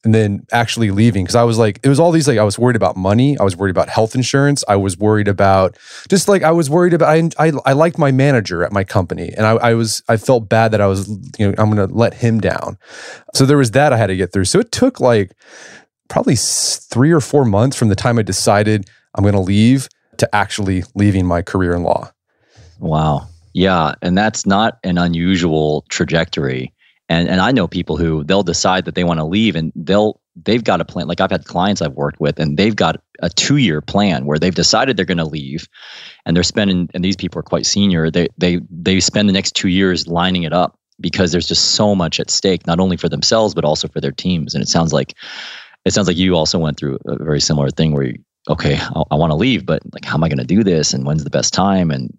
[0.06, 2.60] and then actually leaving because I was like, it was all these like I was
[2.60, 5.78] worried about money, I was worried about health insurance, I was worried about
[6.08, 7.10] just like I was worried about.
[7.10, 10.48] I I, I liked my manager at my company, and I, I was I felt
[10.48, 12.78] bad that I was you know I'm going to let him down.
[13.34, 14.46] So there was that I had to get through.
[14.46, 15.32] So it took like
[16.08, 20.36] probably three or four months from the time I decided I'm going to leave to
[20.36, 22.12] actually leaving my career in law.
[22.80, 23.28] Wow.
[23.54, 26.74] Yeah, and that's not an unusual trajectory
[27.10, 30.20] and and I know people who they'll decide that they want to leave and they'll
[30.36, 31.08] they've got a plan.
[31.08, 34.40] Like I've had clients I've worked with and they've got a two year plan where
[34.40, 35.68] they've decided they're going to leave,
[36.26, 36.90] and they're spending.
[36.94, 38.10] And these people are quite senior.
[38.10, 41.94] They they they spend the next two years lining it up because there's just so
[41.94, 44.56] much at stake, not only for themselves but also for their teams.
[44.56, 45.14] And it sounds like
[45.86, 48.16] it sounds like you also went through a very similar thing where you
[48.48, 50.94] okay, I, I want to leave, but like, how am I going to do this?
[50.94, 51.90] And when's the best time?
[51.90, 52.16] And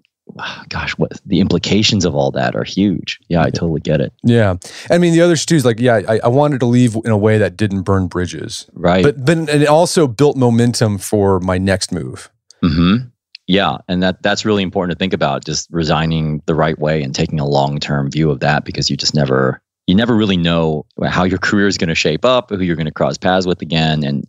[0.68, 3.20] gosh, what the implications of all that are huge.
[3.28, 4.12] Yeah, I totally get it.
[4.22, 4.56] Yeah.
[4.90, 7.38] I mean, the other is like, yeah, I, I, wanted to leave in a way
[7.38, 8.66] that didn't burn bridges.
[8.72, 9.02] Right.
[9.02, 12.30] But then it also built momentum for my next move.
[12.62, 13.08] Mm-hmm.
[13.46, 13.78] Yeah.
[13.88, 17.38] And that that's really important to think about, just resigning the right way and taking
[17.38, 21.24] a long term view of that because you just never you never really know how
[21.24, 24.02] your career is going to shape up, who you're going to cross paths with again.
[24.02, 24.26] And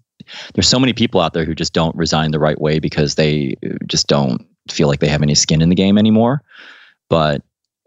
[0.53, 3.55] there's so many people out there who just don't resign the right way because they
[3.87, 6.43] just don't feel like they have any skin in the game anymore.
[7.09, 7.41] But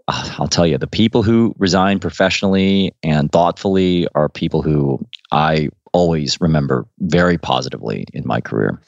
[0.09, 4.99] uh, I'll tell you, the people who resign professionally and thoughtfully are people who
[5.33, 8.81] I always remember very positively in my career.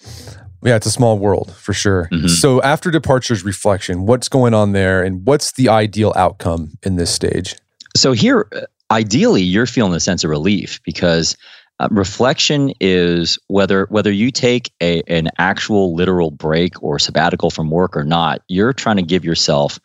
[0.65, 2.09] Yeah, it's a small world for sure.
[2.13, 2.29] Mm-hmm.
[2.29, 7.13] So, after departures reflection, what's going on there and what's the ideal outcome in this
[7.13, 7.57] stage?
[7.97, 11.37] So, here, uh, ideally, you're feeling a sense of relief because
[11.83, 17.71] uh, reflection is whether whether you take a an actual literal break or sabbatical from
[17.71, 18.41] work or not.
[18.47, 19.81] You're trying to give yourself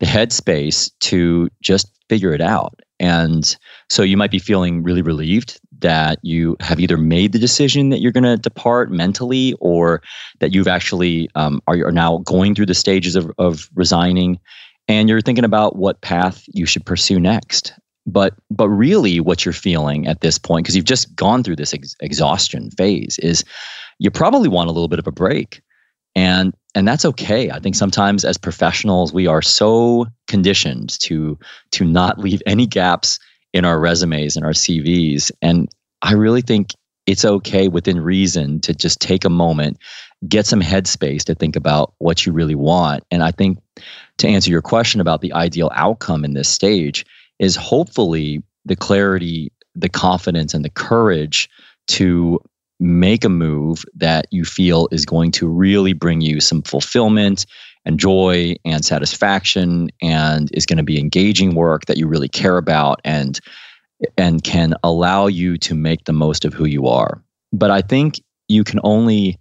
[0.00, 2.80] the headspace to just figure it out.
[2.98, 3.56] And
[3.88, 8.00] so you might be feeling really relieved that you have either made the decision that
[8.00, 10.02] you're going to depart mentally or
[10.40, 14.40] that you've actually um, are, are now going through the stages of, of resigning
[14.88, 17.72] and you're thinking about what path you should pursue next
[18.06, 21.74] but but really what you're feeling at this point because you've just gone through this
[21.74, 23.44] ex- exhaustion phase is
[23.98, 25.62] you probably want a little bit of a break.
[26.14, 27.50] And and that's okay.
[27.50, 31.38] I think sometimes as professionals we are so conditioned to
[31.72, 33.18] to not leave any gaps
[33.52, 35.68] in our resumes and our cvs and
[36.02, 36.70] i really think
[37.06, 39.78] it's okay within reason to just take a moment
[40.28, 43.04] get some headspace to think about what you really want.
[43.10, 43.58] And i think
[44.18, 47.06] to answer your question about the ideal outcome in this stage
[47.38, 51.48] is hopefully the clarity, the confidence, and the courage
[51.88, 52.40] to
[52.78, 57.46] make a move that you feel is going to really bring you some fulfillment
[57.84, 62.58] and joy and satisfaction and is going to be engaging work that you really care
[62.58, 63.40] about and
[64.18, 67.22] and can allow you to make the most of who you are.
[67.52, 69.38] But i think you can only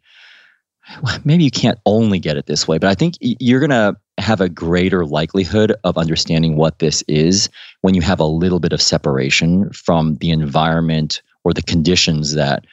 [1.25, 4.41] maybe you can't only get it this way but i think you're going to have
[4.41, 7.49] a greater likelihood of understanding what this is
[7.81, 12.65] when you have a little bit of separation from the environment or the conditions that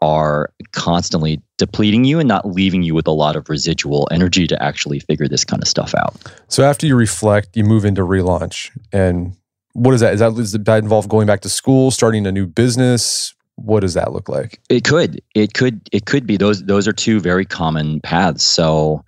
[0.00, 4.60] are constantly depleting you and not leaving you with a lot of residual energy to
[4.62, 6.14] actually figure this kind of stuff out.
[6.48, 8.70] So after you reflect, you move into relaunch.
[8.92, 9.36] And
[9.72, 10.14] what is that?
[10.14, 13.34] Is that does that involve going back to school, starting a new business?
[13.56, 14.60] What does that look like?
[14.68, 15.20] It could.
[15.34, 18.44] It could it could be those those are two very common paths.
[18.44, 19.04] So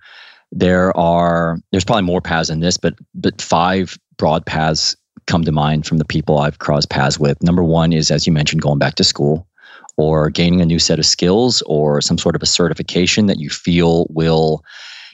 [0.51, 4.95] there are there's probably more paths than this, but but five broad paths
[5.27, 7.41] come to mind from the people I've crossed paths with.
[7.43, 9.47] Number one is, as you mentioned, going back to school
[9.97, 13.49] or gaining a new set of skills or some sort of a certification that you
[13.49, 14.63] feel will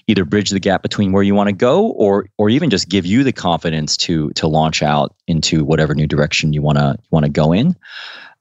[0.08, 3.06] either bridge the gap between where you want to go or or even just give
[3.06, 7.26] you the confidence to to launch out into whatever new direction you want to want
[7.26, 7.76] to go in.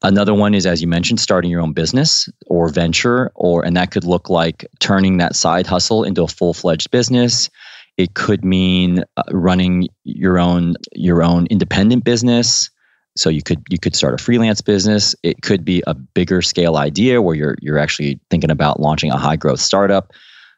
[0.02, 3.90] Another one is, as you mentioned, starting your own business or venture, or and that
[3.90, 7.48] could look like turning that side hustle into a full fledged business.
[7.96, 12.70] It could mean uh, running your own your own independent business.
[13.16, 15.14] So you could you could start a freelance business.
[15.22, 19.16] It could be a bigger scale idea where you're you're actually thinking about launching a
[19.16, 20.12] high growth startup.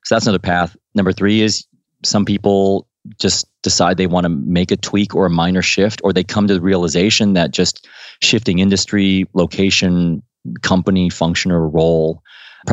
[0.04, 0.76] So that's another path.
[0.96, 1.64] Number three is
[2.04, 2.87] some people
[3.20, 6.46] just decide they want to make a tweak or a minor shift, or they come
[6.46, 7.86] to the realization that just
[8.20, 10.22] shifting industry, location,
[10.62, 12.22] company, function, or role,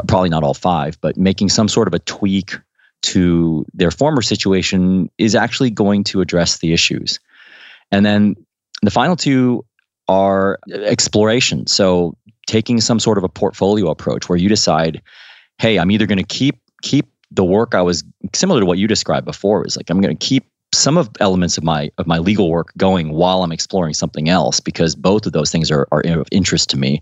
[0.08, 2.58] probably not all five, but making some sort of a tweak
[3.02, 7.20] to their former situation is actually going to address the issues.
[7.92, 8.36] And then
[8.82, 9.64] the final two
[10.08, 11.68] are exploration.
[11.68, 12.18] So
[12.48, 15.02] taking some sort of a portfolio approach where you decide,
[15.60, 18.88] hey, I'm either going to keep keep the work I was similar to what you
[18.88, 22.18] described before is like I'm going to keep some of elements of my of my
[22.18, 26.02] legal work going while I'm exploring something else because both of those things are are
[26.02, 27.02] of interest to me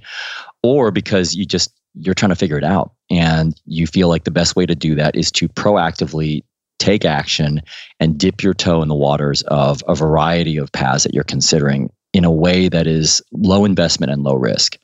[0.62, 4.32] or because you just you're trying to figure it out and you feel like the
[4.32, 6.44] best way to do that is to proactively
[6.80, 7.62] take action
[8.00, 11.92] and dip your toe in the waters of a variety of paths that you're considering
[12.14, 14.78] in a way that is low investment and low risk.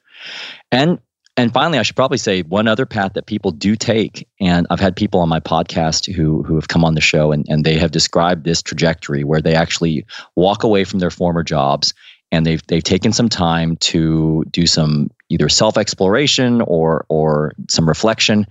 [0.71, 0.99] And
[1.39, 4.79] and finally, I should probably say one other path that people do take, and I've
[4.79, 7.75] had people on my podcast who who have come on the show and, and they
[7.75, 11.93] have described this trajectory where they actually walk away from their former jobs
[12.31, 17.87] and they've they've taken some time to do some either self exploration or or some
[17.87, 18.45] reflection,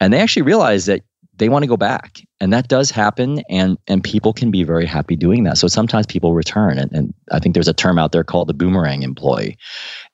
[0.00, 1.02] and they actually realize that
[1.36, 4.86] they want to go back, and that does happen, and and people can be very
[4.86, 5.58] happy doing that.
[5.58, 8.54] So sometimes people return, and, and I think there's a term out there called the
[8.54, 9.56] boomerang employee,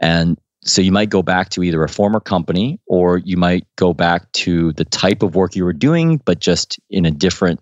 [0.01, 3.95] and so you might go back to either a former company or you might go
[3.95, 7.61] back to the type of work you were doing, but just in a different,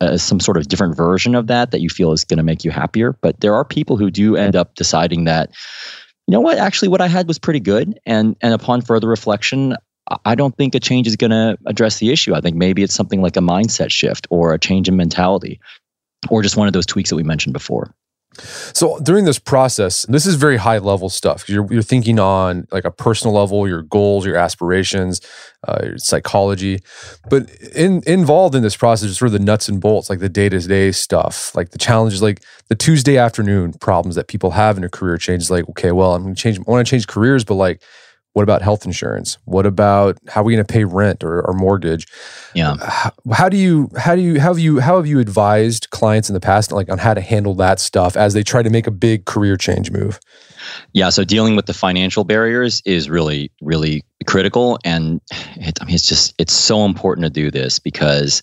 [0.00, 2.64] uh, some sort of different version of that that you feel is going to make
[2.64, 3.12] you happier.
[3.12, 5.50] But there are people who do end up deciding that,
[6.26, 8.00] you know what, actually what I had was pretty good.
[8.06, 9.76] And, and upon further reflection,
[10.24, 12.34] I don't think a change is going to address the issue.
[12.34, 15.60] I think maybe it's something like a mindset shift or a change in mentality
[16.30, 17.94] or just one of those tweaks that we mentioned before.
[18.38, 21.48] So during this process, this is very high level stuff.
[21.48, 25.20] You're, you're thinking on like a personal level, your goals, your aspirations,
[25.66, 26.80] uh, your psychology,
[27.28, 30.28] but in, involved in this process is sort of the nuts and bolts, like the
[30.28, 34.76] day to day stuff, like the challenges, like the Tuesday afternoon problems that people have
[34.76, 35.50] in a career change.
[35.50, 37.82] Like, okay, well, I'm going to change, I want to change careers, but like
[38.34, 39.38] what about health insurance?
[39.46, 42.06] What about how are we going to pay rent or, or mortgage?
[42.54, 42.76] Yeah.
[42.80, 46.28] How, how, do you how do you how have you how have you advised clients
[46.28, 48.86] in the past like on how to handle that stuff as they try to make
[48.86, 50.20] a big career change move?
[50.92, 55.20] Yeah, so dealing with the financial barriers is really really critical and
[55.56, 58.42] it, I mean it's just it's so important to do this because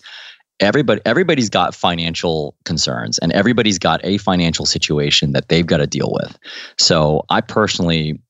[0.60, 5.86] everybody everybody's got financial concerns and everybody's got a financial situation that they've got to
[5.86, 6.38] deal with.
[6.78, 8.20] So I personally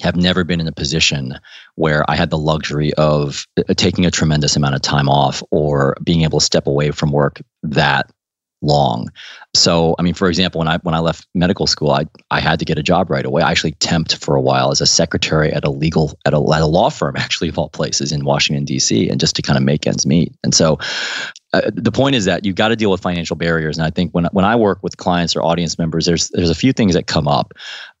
[0.00, 1.38] have never been in a position
[1.74, 5.96] where I had the luxury of uh, taking a tremendous amount of time off or
[6.02, 8.10] being able to step away from work that
[8.62, 9.10] long.
[9.54, 12.58] So, I mean, for example, when I when I left medical school, I I had
[12.58, 13.42] to get a job right away.
[13.42, 16.62] I actually temped for a while as a secretary at a legal at a, at
[16.62, 19.62] a law firm, actually of all places in Washington D.C., and just to kind of
[19.62, 20.34] make ends meet.
[20.42, 20.78] And so,
[21.52, 23.78] uh, the point is that you've got to deal with financial barriers.
[23.78, 26.54] And I think when when I work with clients or audience members, there's there's a
[26.54, 27.52] few things that come up.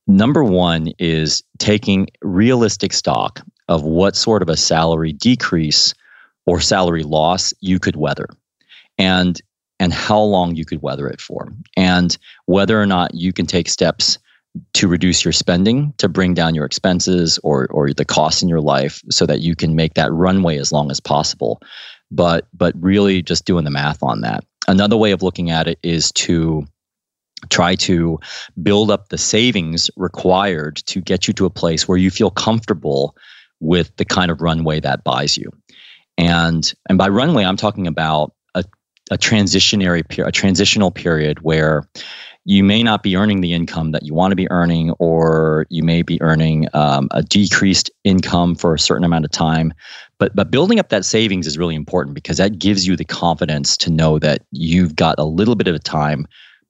[0.06, 5.94] Number one is taking realistic stock of what sort of a salary decrease
[6.46, 8.28] or salary loss you could weather.
[8.98, 9.40] And
[9.78, 13.68] and how long you could weather it for, and whether or not you can take
[13.68, 14.18] steps
[14.72, 18.62] to reduce your spending, to bring down your expenses or or the costs in your
[18.62, 21.60] life, so that you can make that runway as long as possible.
[22.10, 24.44] But but really, just doing the math on that.
[24.66, 26.66] Another way of looking at it is to
[27.46, 28.18] try to
[28.62, 33.16] build up the savings required to get you to a place where you feel comfortable
[33.60, 35.50] with the kind of runway that buys you.
[36.18, 38.64] And and by runway, I'm talking about a,
[39.10, 41.88] a transitionary period, a transitional period where
[42.48, 45.82] you may not be earning the income that you want to be earning, or you
[45.82, 49.74] may be earning um, a decreased income for a certain amount of time.
[50.18, 53.76] But but building up that savings is really important because that gives you the confidence
[53.78, 56.26] to know that you've got a little bit of time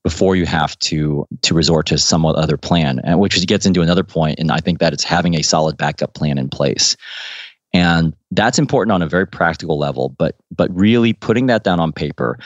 [0.07, 4.04] before you have to to resort to somewhat other plan and which gets into another
[4.04, 6.96] point and i think that it's having a solid backup plan in place
[7.74, 11.90] and that's important on a very practical level but but really putting that down on
[11.90, 12.38] paper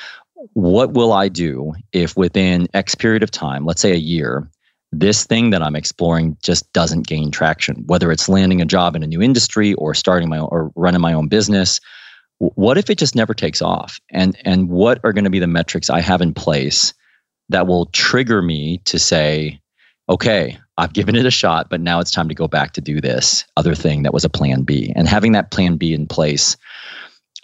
[0.54, 4.48] what will i do if within x period of time let's say a year
[4.90, 9.02] this thing that i'm exploring just doesn't gain traction whether it's landing a job in
[9.02, 11.78] a new industry or starting my own, or running my own business
[12.38, 14.00] what if it just never takes off?
[14.08, 16.94] And and what are going to be the metrics I have in place
[17.51, 19.61] that will trigger me to say,
[20.09, 23.01] okay, I've given it a shot, but now it's time to go back to do
[23.01, 24.92] this other thing that was a plan B.
[24.96, 26.57] And having that plan B in place,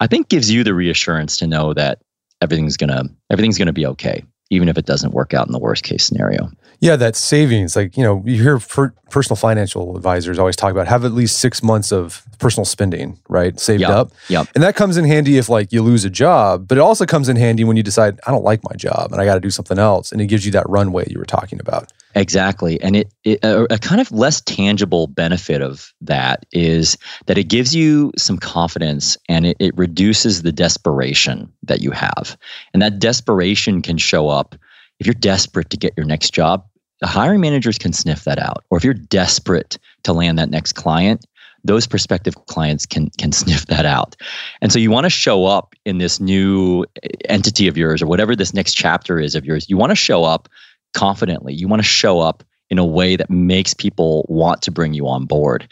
[0.01, 2.01] I think gives you the reassurance to know that
[2.41, 5.85] everything's gonna everything's gonna be okay, even if it doesn't work out in the worst
[5.85, 6.51] case scenario.
[6.81, 11.05] Yeah, that savings, like, you know, you hear personal financial advisors always talk about have
[11.05, 13.59] at least six months of personal spending, right?
[13.59, 14.13] Saved yep, up.
[14.29, 14.49] Yep.
[14.55, 17.29] And that comes in handy if like you lose a job, but it also comes
[17.29, 19.51] in handy when you decide, I don't like my job and I got to do
[19.51, 20.13] something else.
[20.13, 21.93] And it gives you that runway you were talking about.
[22.15, 22.81] Exactly.
[22.81, 26.97] And it, it a, a, kind of less tangible benefit of that is
[27.27, 32.39] that it gives you some confidence and it, it reduces the desperation that you have.
[32.73, 34.57] And that desperation can show up
[34.99, 36.65] if you're desperate to get your next job,
[37.01, 38.65] the hiring managers can sniff that out.
[38.71, 41.27] Or if you're desperate to land that next client,
[41.65, 44.17] those prospective clients can can sniff that out.
[44.63, 46.85] And so you want to show up in this new
[47.29, 49.69] entity of yours or whatever this next chapter is of yours.
[49.69, 50.49] You want to show up
[50.95, 51.53] confidently.
[51.53, 55.07] You want to show up in a way that makes people want to bring you
[55.07, 55.69] on board.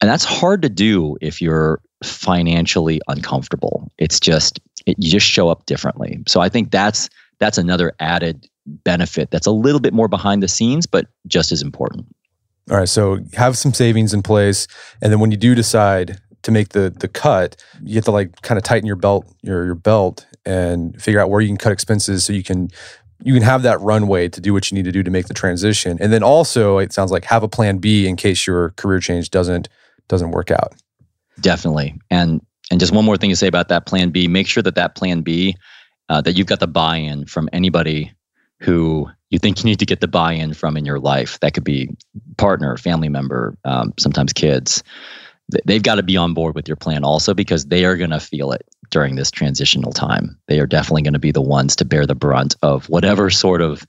[0.00, 3.90] And that's hard to do if you're financially uncomfortable.
[3.98, 6.22] It's just it, you just show up differently.
[6.26, 7.08] So I think that's
[7.38, 11.62] that's another added benefit that's a little bit more behind the scenes, but just as
[11.62, 12.06] important.
[12.70, 12.88] All right.
[12.88, 14.66] So have some savings in place.
[15.00, 18.42] And then when you do decide to make the the cut, you have to like
[18.42, 21.72] kind of tighten your belt, your your belt and figure out where you can cut
[21.72, 22.70] expenses so you can
[23.24, 25.34] you can have that runway to do what you need to do to make the
[25.34, 25.96] transition.
[26.00, 29.30] And then also it sounds like have a plan B in case your career change
[29.30, 29.68] doesn't
[30.08, 30.74] doesn't work out.
[31.40, 31.94] Definitely.
[32.10, 32.40] And
[32.70, 34.96] and just one more thing to say about that plan B, make sure that that
[34.96, 35.56] plan B
[36.08, 38.12] uh, that you've got the buy-in from anybody
[38.60, 41.38] who you think you need to get the buy-in from in your life.
[41.40, 41.90] That could be
[42.36, 44.82] partner, family member, um, sometimes kids.
[45.64, 48.20] They've got to be on board with your plan also because they are going to
[48.20, 50.38] feel it during this transitional time.
[50.48, 53.62] They are definitely going to be the ones to bear the brunt of whatever sort
[53.62, 53.86] of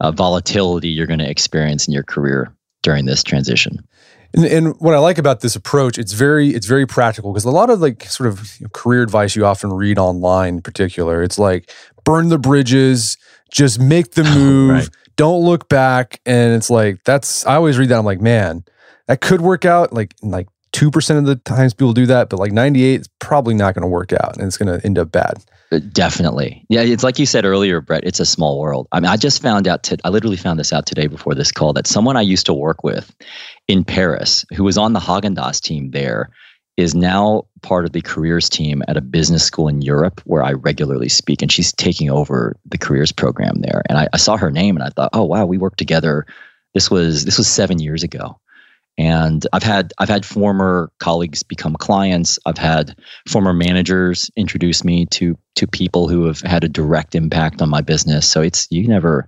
[0.00, 3.86] uh, volatility you're going to experience in your career during this transition.
[4.34, 7.50] And, and, what I like about this approach, it's very it's very practical because a
[7.50, 11.22] lot of like sort of you know, career advice you often read online, in particular,
[11.22, 11.70] it's like
[12.02, 13.16] burn the bridges,
[13.50, 14.88] just make the move, right.
[15.16, 18.64] don't look back, and it's like that's I always read that I'm like, man,
[19.06, 19.92] that could work out.
[19.92, 23.54] Like like two percent of the times people do that, but like 98 is probably
[23.54, 25.44] not going to work out, and it's going to end up bad.
[25.78, 26.64] Definitely.
[26.68, 28.88] Yeah, it's like you said earlier, Brett, it's a small world.
[28.92, 31.52] I mean, I just found out, to, I literally found this out today before this
[31.52, 33.14] call that someone I used to work with
[33.68, 36.30] in Paris, who was on the Haagen Dazs team there,
[36.76, 40.52] is now part of the careers team at a business school in Europe where I
[40.52, 41.40] regularly speak.
[41.40, 43.82] And she's taking over the careers program there.
[43.88, 46.26] And I, I saw her name and I thought, oh, wow, we worked together.
[46.74, 48.40] This was this was seven years ago.
[48.96, 52.38] And I've had I've had former colleagues become clients.
[52.46, 52.96] I've had
[53.28, 57.80] former managers introduce me to to people who have had a direct impact on my
[57.80, 58.28] business.
[58.28, 59.26] So it's you never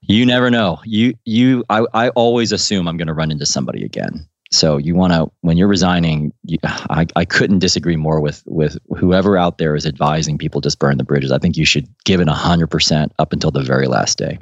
[0.00, 0.78] you never know.
[0.84, 4.26] You you I, I always assume I'm going to run into somebody again.
[4.50, 8.78] So you want to when you're resigning, you, I I couldn't disagree more with with
[8.96, 11.32] whoever out there is advising people just burn the bridges.
[11.32, 14.38] I think you should give it hundred percent up until the very last day.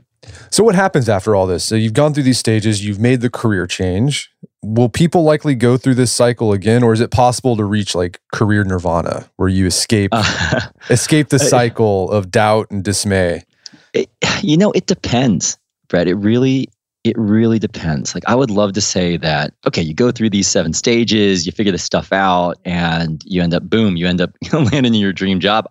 [0.50, 1.64] So what happens after all this?
[1.64, 4.30] So you've gone through these stages, you've made the career change.
[4.62, 8.20] Will people likely go through this cycle again or is it possible to reach like
[8.32, 10.60] career nirvana where you escape uh,
[10.90, 13.44] escape the cycle of doubt and dismay?
[13.92, 14.10] It,
[14.42, 15.58] you know, it depends,
[15.88, 16.08] Brett.
[16.08, 16.68] It really
[17.04, 18.14] it really depends.
[18.14, 21.52] Like I would love to say that okay, you go through these seven stages, you
[21.52, 25.12] figure this stuff out and you end up boom, you end up landing in your
[25.12, 25.66] dream job.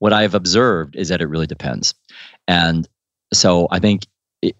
[0.00, 1.94] What I've observed is that it really depends.
[2.48, 2.88] And
[3.34, 4.06] so I think
[4.42, 4.56] it,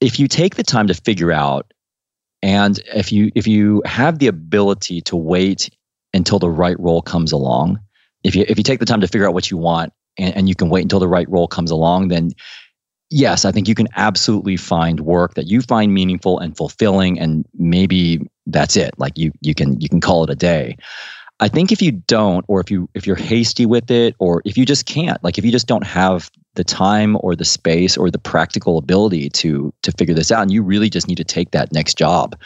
[0.00, 1.72] if you take the time to figure out,
[2.42, 5.70] and if you if you have the ability to wait
[6.14, 7.80] until the right role comes along,
[8.22, 10.48] if you if you take the time to figure out what you want and, and
[10.48, 12.30] you can wait until the right role comes along, then
[13.10, 17.44] yes, I think you can absolutely find work that you find meaningful and fulfilling, and
[17.54, 18.94] maybe that's it.
[18.98, 20.76] Like you you can you can call it a day.
[21.40, 24.56] I think if you don't, or if you if you're hasty with it, or if
[24.56, 28.10] you just can't, like if you just don't have the time or the space or
[28.10, 31.52] the practical ability to to figure this out, and you really just need to take
[31.52, 32.36] that next job,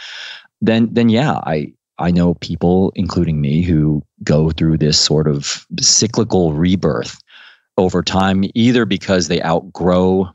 [0.60, 5.66] then then yeah, I I know people, including me, who go through this sort of
[5.80, 7.18] cyclical rebirth
[7.78, 10.28] over time, either because they outgrow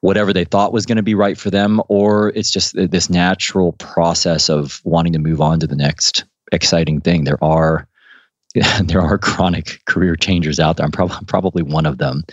[0.00, 3.72] whatever they thought was going to be right for them, or it's just this natural
[3.74, 7.24] process of wanting to move on to the next exciting thing.
[7.24, 7.88] There are
[8.84, 10.84] there are chronic career changers out there.
[10.84, 12.24] I'm prob- probably one of them,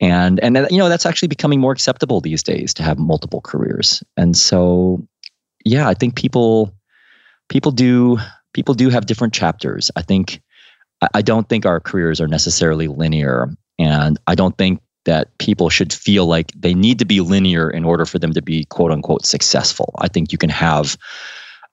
[0.00, 3.40] and and uh, you know that's actually becoming more acceptable these days to have multiple
[3.40, 4.02] careers.
[4.16, 5.06] And so,
[5.64, 6.74] yeah, I think people
[7.48, 8.18] people do
[8.54, 9.90] people do have different chapters.
[9.96, 10.40] I think
[11.00, 13.54] I, I don't think our careers are necessarily linear.
[13.78, 17.84] And I don't think that people should feel like they need to be linear in
[17.84, 19.94] order for them to be quote unquote successful.
[19.98, 20.96] I think you can have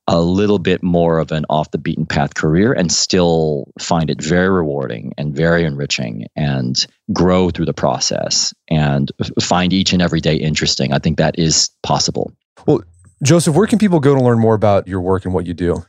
[0.08, 4.22] a little bit more of an off the beaten path career and still find it
[4.22, 10.22] very rewarding and very enriching and grow through the process and find each and every
[10.22, 10.93] day interesting.
[10.93, 12.32] I think that is possible.
[12.66, 12.82] Well,
[13.22, 15.84] Joseph, where can people go to learn more about your work and what you do?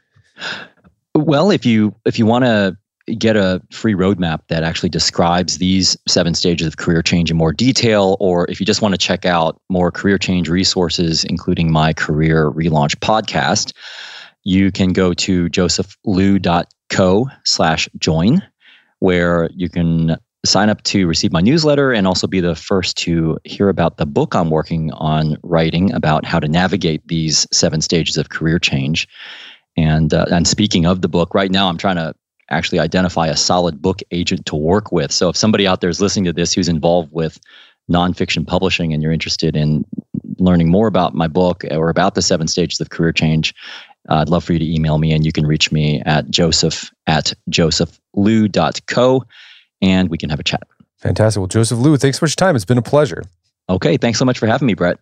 [1.14, 2.76] Well, if you if you want to
[3.16, 7.52] get a free roadmap that actually describes these seven stages of career change in more
[7.52, 11.92] detail, or if you just want to check out more career change resources, including my
[11.92, 13.72] career relaunch podcast,
[14.44, 18.42] you can go to josephliu.co slash join,
[19.00, 23.38] where you can sign up to receive my newsletter and also be the first to
[23.44, 28.16] hear about the book I'm working on writing about how to navigate these seven stages
[28.16, 29.08] of career change.
[29.76, 32.14] And uh, and speaking of the book, right now I'm trying to
[32.50, 35.12] actually identify a solid book agent to work with.
[35.12, 37.38] So if somebody out there is listening to this who's involved with
[37.90, 39.84] nonfiction publishing and you're interested in
[40.38, 43.54] learning more about my book or about the seven stages of career change,
[44.08, 46.90] uh, I'd love for you to email me and you can reach me at joseph
[47.06, 49.24] at josephliu.co
[49.80, 50.62] and we can have a chat.
[50.98, 51.40] Fantastic.
[51.40, 52.56] Well, Joseph Liu, thanks for your time.
[52.56, 53.22] It's been a pleasure.
[53.68, 53.96] Okay.
[53.96, 54.98] Thanks so much for having me, Brett.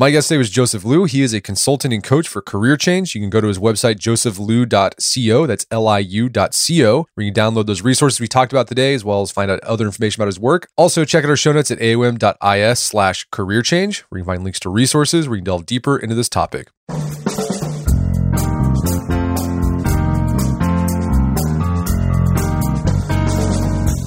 [0.00, 1.06] My guest today was Joseph Liu.
[1.06, 3.16] He is a consultant and coach for career change.
[3.16, 5.46] You can go to his website, josephliu.co.
[5.48, 9.32] That's L-I-U.co, where you can download those resources we talked about today, as well as
[9.32, 10.68] find out other information about his work.
[10.76, 14.44] Also, check out our show notes at aom.is slash career change, where you can find
[14.44, 16.70] links to resources where you can delve deeper into this topic.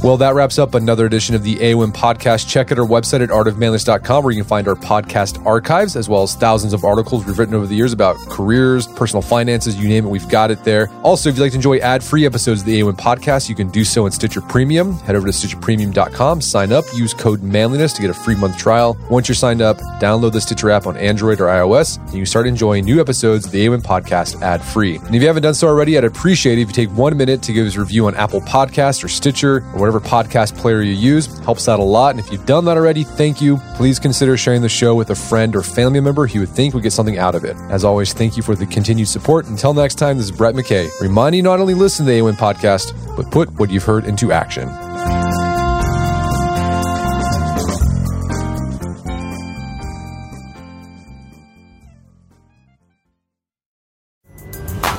[0.04, 2.50] Well, that wraps up another edition of the AOM podcast.
[2.50, 6.24] Check out our website at artofmanliness.com where you can find our podcast archives as well
[6.24, 10.08] as thousands of articles we've written over the years about careers, personal finances, you name
[10.08, 10.90] it, we've got it there.
[11.04, 13.70] Also, if you'd like to enjoy ad free episodes of the AOM podcast, you can
[13.70, 14.94] do so in Stitcher Premium.
[15.02, 18.98] Head over to StitcherPremium.com, sign up, use code manliness to get a free month trial.
[19.12, 22.48] Once you're signed up, download the Stitcher app on Android or iOS, and you start
[22.48, 24.96] enjoying new episodes of the AOM podcast ad free.
[24.96, 27.44] And if you haven't done so already, I'd appreciate it if you take one minute
[27.44, 30.82] to give us a review on Apple Podcasts or Stitcher or whatever whatever podcast player
[30.82, 31.38] you use.
[31.40, 32.12] Helps out a lot.
[32.12, 33.58] And if you've done that already, thank you.
[33.76, 36.74] Please consider sharing the show with a friend or family member who you would think
[36.74, 37.56] would get something out of it.
[37.70, 39.48] As always, thank you for the continued support.
[39.48, 42.34] Until next time, this is Brett McKay, reminding you not only listen to the AOM
[42.34, 44.70] podcast, but put what you've heard into action.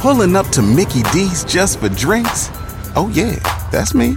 [0.00, 2.50] Pulling up to Mickey D's just for drinks?
[2.96, 3.36] Oh, yeah,
[3.70, 4.16] that's me.